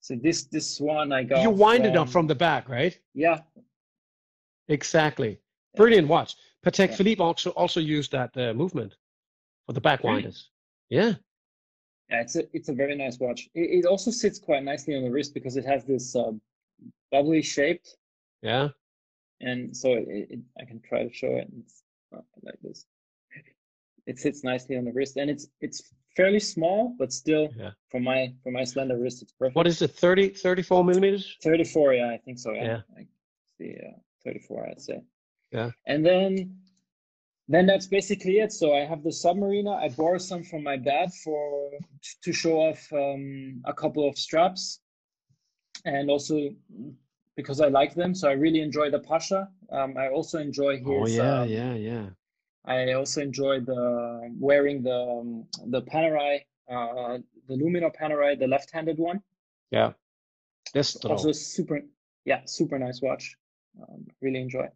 [0.01, 1.43] So this this one I got.
[1.43, 2.99] You wind it up from- the back, right?
[3.15, 3.41] Yeah.
[4.69, 5.39] Exactly.
[5.77, 6.35] Brilliant watch.
[6.65, 6.97] Patek Yeah.
[6.97, 8.95] Philippe also also used that uh, movement
[9.67, 10.33] for the back Really?
[10.91, 11.15] Yeah.
[12.11, 13.49] Yeah, it's a it's a very nice watch.
[13.55, 16.41] It, it also sits quite nicely on the wrist because it has this um,
[17.11, 17.83] bubbly shape,
[18.43, 18.69] Yeah.
[19.41, 21.49] and so it, it, I can try to show it.
[21.59, 21.83] It's
[22.43, 22.85] like this.
[24.07, 27.71] It sits nicely on the wrist, and it's it's fairly small, but still Yeah.
[27.91, 29.57] for my for my slender wrist, it's perfect.
[29.57, 29.93] What is it?
[29.93, 31.39] 30, 34 millimeters?
[31.43, 32.53] 34, yeah, I think so.
[32.53, 32.81] Yeah, Yeah.
[32.99, 33.07] I
[33.57, 35.01] see, uh, 34, I'd say.
[35.53, 35.71] Yeah.
[35.87, 36.59] And then,
[37.49, 38.53] then that's basically it.
[38.53, 39.77] So I have the Submariner.
[39.77, 41.71] I borrowed some from my dad for
[42.23, 44.81] to show off um, a couple of straps,
[45.85, 46.51] and also
[47.37, 48.15] because I like them.
[48.15, 49.49] So I really enjoy the Pasha.
[49.71, 50.87] Um, I also enjoy his.
[50.89, 52.07] Oh yeah, um, yeah, yeah.
[52.67, 56.41] I also enjoy the wearing the um, the Panerai,
[56.71, 57.19] uh,
[57.49, 59.23] the Luminor Panerai, the left-handed one
[59.71, 59.93] Yeah.
[60.73, 61.83] This also super
[62.25, 63.37] yeah super nice watch
[63.81, 64.67] um, really enjoy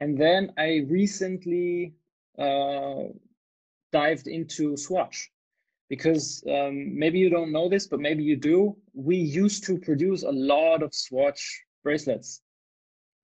[0.00, 1.94] and then i recently
[3.92, 5.30] dived into swatch.
[5.88, 8.76] Because um, maybe you don't know this but maybe you do.
[8.92, 11.42] We used to produce a lot of swatch
[11.82, 12.42] bracelets.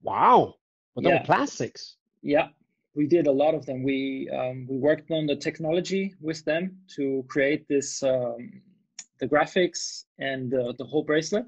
[0.03, 0.55] Wow.
[0.95, 1.19] But they Yeah.
[1.21, 1.97] were plastics.
[2.23, 2.49] yeah.
[2.97, 3.83] We did a lot of them.
[3.83, 8.62] We um, we worked on the technology with them to create this um,
[9.19, 11.47] the graphics and the, the whole bracelet.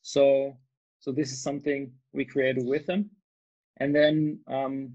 [0.00, 0.56] So
[1.00, 3.10] so this is something we created with them.
[3.76, 4.94] And then um,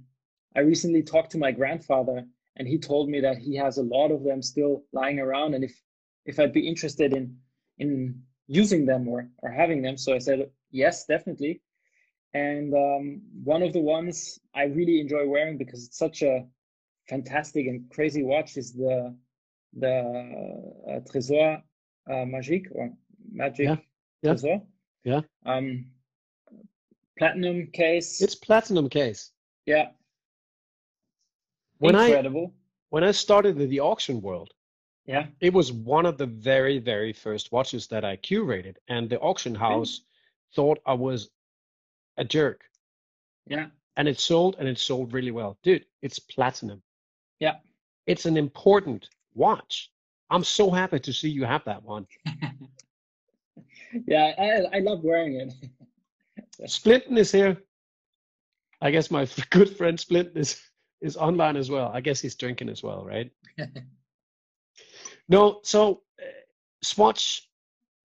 [0.56, 2.26] i recently talked to my grandfather
[2.58, 5.64] and he told me that he has a lot of them still lying around and
[5.64, 5.74] if
[6.26, 7.36] if i'd be interested in
[7.80, 11.62] in using them or or having them so i said yes definitely
[12.34, 16.46] and um, one of the ones I really enjoy wearing because it's such a
[17.10, 19.14] fantastic and crazy watch is the
[19.74, 19.96] the
[20.90, 21.62] uh, Trésor
[22.10, 22.90] uh, Magique or
[23.34, 23.76] Magic Yeah,
[24.22, 24.62] yeah, Trésor.
[25.04, 25.22] yeah.
[25.46, 25.88] Um,
[27.18, 28.22] platinum case.
[28.22, 29.32] It's platinum case.
[29.66, 29.90] yeah,
[31.82, 32.22] When I
[32.90, 34.54] when I started in the auction world,
[35.08, 39.20] yeah, it was one of the very, very first watches that I curated, and the
[39.20, 40.02] auction house
[40.56, 41.30] thought I was
[42.18, 42.62] a jerk.
[43.48, 43.68] yeah,
[43.98, 45.58] And it sold and it sold really well.
[45.64, 46.82] Dude, it's platinum.
[47.40, 47.56] yeah.
[48.08, 49.92] It's an important watch.
[50.30, 52.06] I'm so happy to see you have that one.
[54.08, 55.54] yeah, I, I love wearing it.
[56.70, 57.58] Splinton is here.
[58.82, 60.62] I guess my good friend Splinton is
[61.02, 61.92] is online as well.
[61.94, 63.32] I guess he's drinking as well, right?
[65.30, 66.26] no, so uh,
[66.84, 67.48] Swatch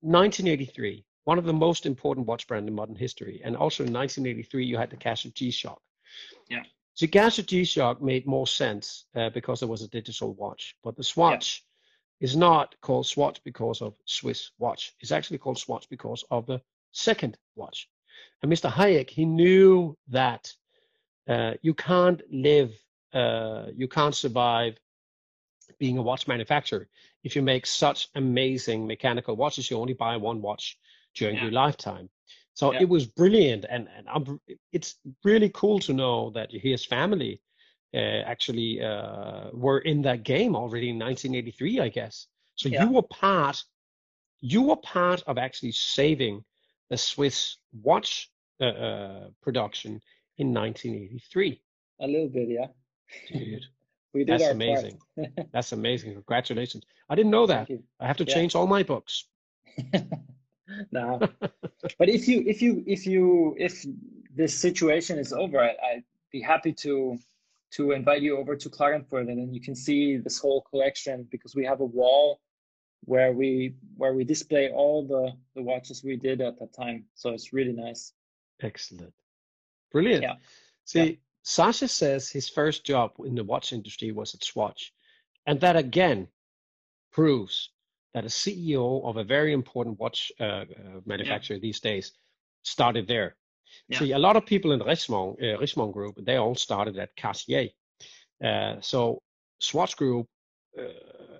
[0.01, 4.64] 1983, one of the most important watch brand in modern history, and also in 1983
[4.64, 5.80] you had the Casio G-Shock.
[6.49, 6.62] Yeah.
[6.99, 11.05] The Casio G-Shock made more sense uh, because it was a digital watch, but the
[11.05, 11.64] Swatch
[12.20, 14.94] is not called Swatch because of Swiss watch.
[15.01, 16.61] It's actually called Swatch because of the
[16.92, 17.88] second watch.
[18.42, 18.70] And Mr.
[18.70, 20.53] Hayek, he knew that
[21.28, 22.72] uh, you can't live,
[23.17, 24.75] uh, you can't survive
[25.79, 26.89] being a watch manufacturer
[27.25, 29.71] if you make such amazing mechanical watches.
[29.71, 30.79] You only buy one watch
[31.14, 31.45] during Yeah.
[31.45, 32.09] your lifetime.
[32.55, 32.83] So Yeah.
[32.83, 34.41] it was brilliant, and and I'm,
[34.73, 34.91] it's
[35.25, 37.41] really cool to know that his family
[37.95, 42.29] uh, actually uh, were in that game already in 1983, I guess.
[42.55, 42.83] So Yeah.
[42.83, 43.64] you were part
[44.41, 46.45] you were part of actually saving
[46.91, 50.01] the Swiss watch uh, uh, production
[50.39, 51.61] in 1983.
[52.01, 52.69] A little bit, yeah.
[53.28, 53.64] Dude,
[54.14, 54.98] we did that's amazing.
[55.52, 56.12] That's amazing.
[56.14, 56.84] Congratulations.
[57.09, 57.68] I didn't know that.
[58.00, 58.34] I have to Yeah.
[58.34, 59.24] change all my books.
[60.92, 61.18] no,
[61.98, 63.84] but if you if you if you if
[64.34, 67.18] this situation is over, I, I'd be happy to
[67.72, 71.54] to invite you over to Klagenfurt, and then you can see this whole collection because
[71.54, 72.40] we have a wall
[73.04, 77.04] where we where we display all the the watches we did at that time.
[77.14, 78.12] So it's really nice.
[78.62, 79.12] Excellent.
[79.92, 80.22] Brilliant.
[80.22, 80.34] Yeah.
[80.84, 84.92] See, Sasha says his first job in the watch industry was at Swatch.
[85.47, 86.26] And that again
[87.12, 87.70] proves
[88.14, 90.64] that a CEO of a very important watch uh, uh,
[91.05, 92.11] manufacturer these days
[92.64, 93.36] started there.
[93.88, 94.01] Yeah.
[94.01, 97.68] See, a lot of people in Richemont, uh, Richemont Group, they all started at Cartier.
[98.44, 99.22] Uh, so
[99.61, 100.26] Swatch Group
[100.76, 100.82] uh,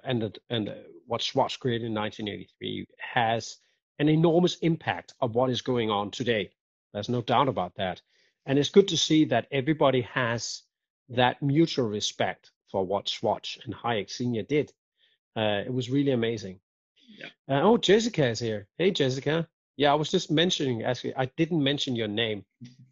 [0.05, 3.57] and the, and the, what Swatch created in 1983 has
[3.99, 6.51] an enormous impact of what is going on today.
[6.95, 8.01] There's no doubt about that.
[8.47, 10.63] And it's good to see that everybody has
[11.09, 14.73] that mutual respect for what Swatch and Hayek Senior did.
[15.37, 16.61] Uh, it was really amazing.
[17.19, 17.27] Yeah.
[17.49, 18.67] Uh, oh, Jessica is here.
[18.79, 19.49] Hey, Jessica.
[19.77, 22.45] Yeah, I was just mentioning, actually, I didn't mention your name,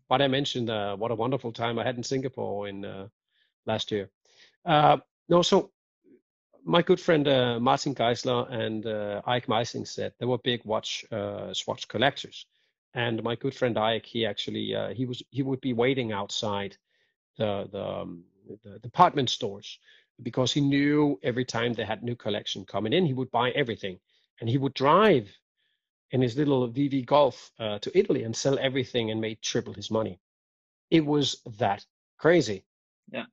[0.09, 3.09] but I mentioned uh, what a wonderful time I had in Singapore in uh,
[3.67, 4.11] last year.
[4.67, 4.99] Uh,
[5.29, 5.71] no, so
[6.65, 11.05] my good friend uh, Martin Geisler and uh, Ike Meising said they were big watch
[11.11, 12.47] uh, Swatch collectors,
[12.95, 16.77] and my good friend Ike, he actually uh, he was he would be waiting outside
[17.37, 18.25] the the, um,
[18.63, 19.79] the department stores
[20.23, 23.99] because he knew every time they had new collection coming in, he would buy everything,
[24.41, 25.29] and he would drive
[26.13, 29.91] in his little VV Golf uh, to Italy and sell everything and made triple his
[29.91, 30.21] money.
[30.91, 31.85] It was that
[32.19, 32.65] crazy.
[33.11, 33.25] Yeah.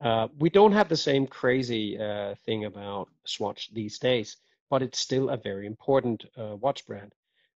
[0.00, 4.36] Uh, we don't have the same crazy uh, thing about Swatch these days,
[4.68, 7.14] but it's still a very important uh, watch brand.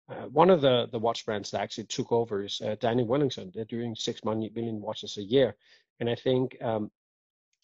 [0.10, 3.51] Uh, one of the, the watch brands that actually took over is uh, Daniel Wellington.
[3.53, 5.55] They're doing six million watches a year.
[5.99, 6.89] And I think um,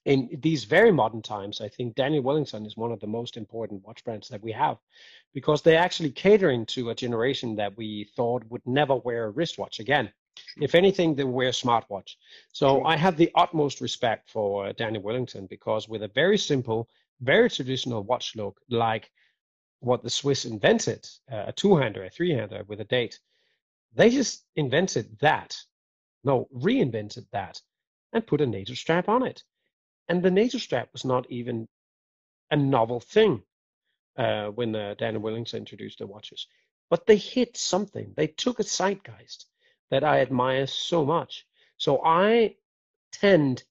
[0.06, 3.86] in these very modern times, I think Daniel Wellington is one of the most important
[3.86, 4.78] watch brands that we have
[5.34, 9.80] because they're actually catering to a generation that we thought would never wear a wristwatch
[9.80, 10.12] again.
[10.58, 12.16] If anything, they wear a smartwatch.
[12.52, 12.84] So.
[12.84, 16.90] I have the utmost respect for uh, Daniel Wellington because with a very simple,
[17.22, 19.12] very traditional watch look, like
[19.84, 23.20] what the Swiss invented, uh, a two-hander, a three-hander with a date,
[23.94, 25.58] they just invented that,
[26.24, 27.62] no, reinvented that,
[28.14, 29.44] and put a NATO strap on it.
[30.08, 31.68] And the NATO strap was not even
[32.50, 33.44] a novel thing
[34.18, 36.48] uh, when uh, Daniel Wellington introduced the watches,
[36.90, 38.14] but they hit something.
[38.16, 39.46] They took a zeitgeist
[39.90, 41.46] that I admire so much.
[41.78, 42.56] So I
[43.12, 43.64] tend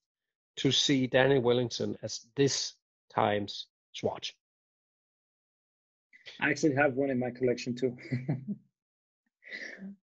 [0.57, 2.73] to see Daniel Wellington as this
[3.09, 4.35] time's Swatch.
[6.39, 7.95] I actually have one in my collection too.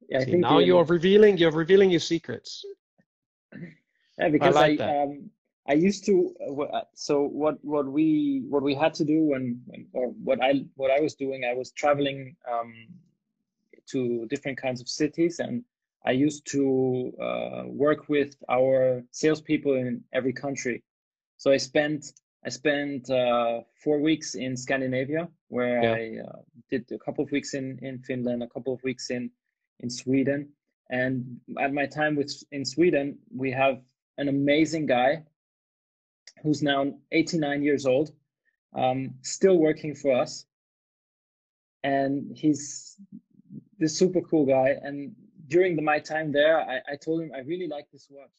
[0.08, 2.64] yeah, I See, think now you're revealing you're revealing your secrets.
[4.18, 4.96] Yeah, because I, like that.
[5.02, 5.30] um
[5.68, 9.62] I used to uh, uh, so what what we what we had to do when,
[9.66, 12.72] when or what I what I was doing I was traveling um
[13.90, 15.64] to different kinds of cities and
[16.04, 20.82] I used to uh, work with our salespeople in every country.
[21.36, 22.12] So I spent
[22.44, 25.92] I spent uh, four weeks in Scandinavia where Yeah.
[25.92, 29.30] I uh, did a couple of weeks in in Finland, a couple of weeks in
[29.80, 30.48] in Sweden,
[30.90, 33.82] and at my time with in Sweden, we have
[34.18, 35.24] an amazing guy
[36.42, 38.12] who's now 89 years old,
[38.74, 40.46] um, still working for us.
[41.82, 42.96] And he's
[43.78, 44.76] this super cool guy.
[44.82, 45.14] And
[45.48, 48.30] during the, my time there, I, I told him, I really like this watch.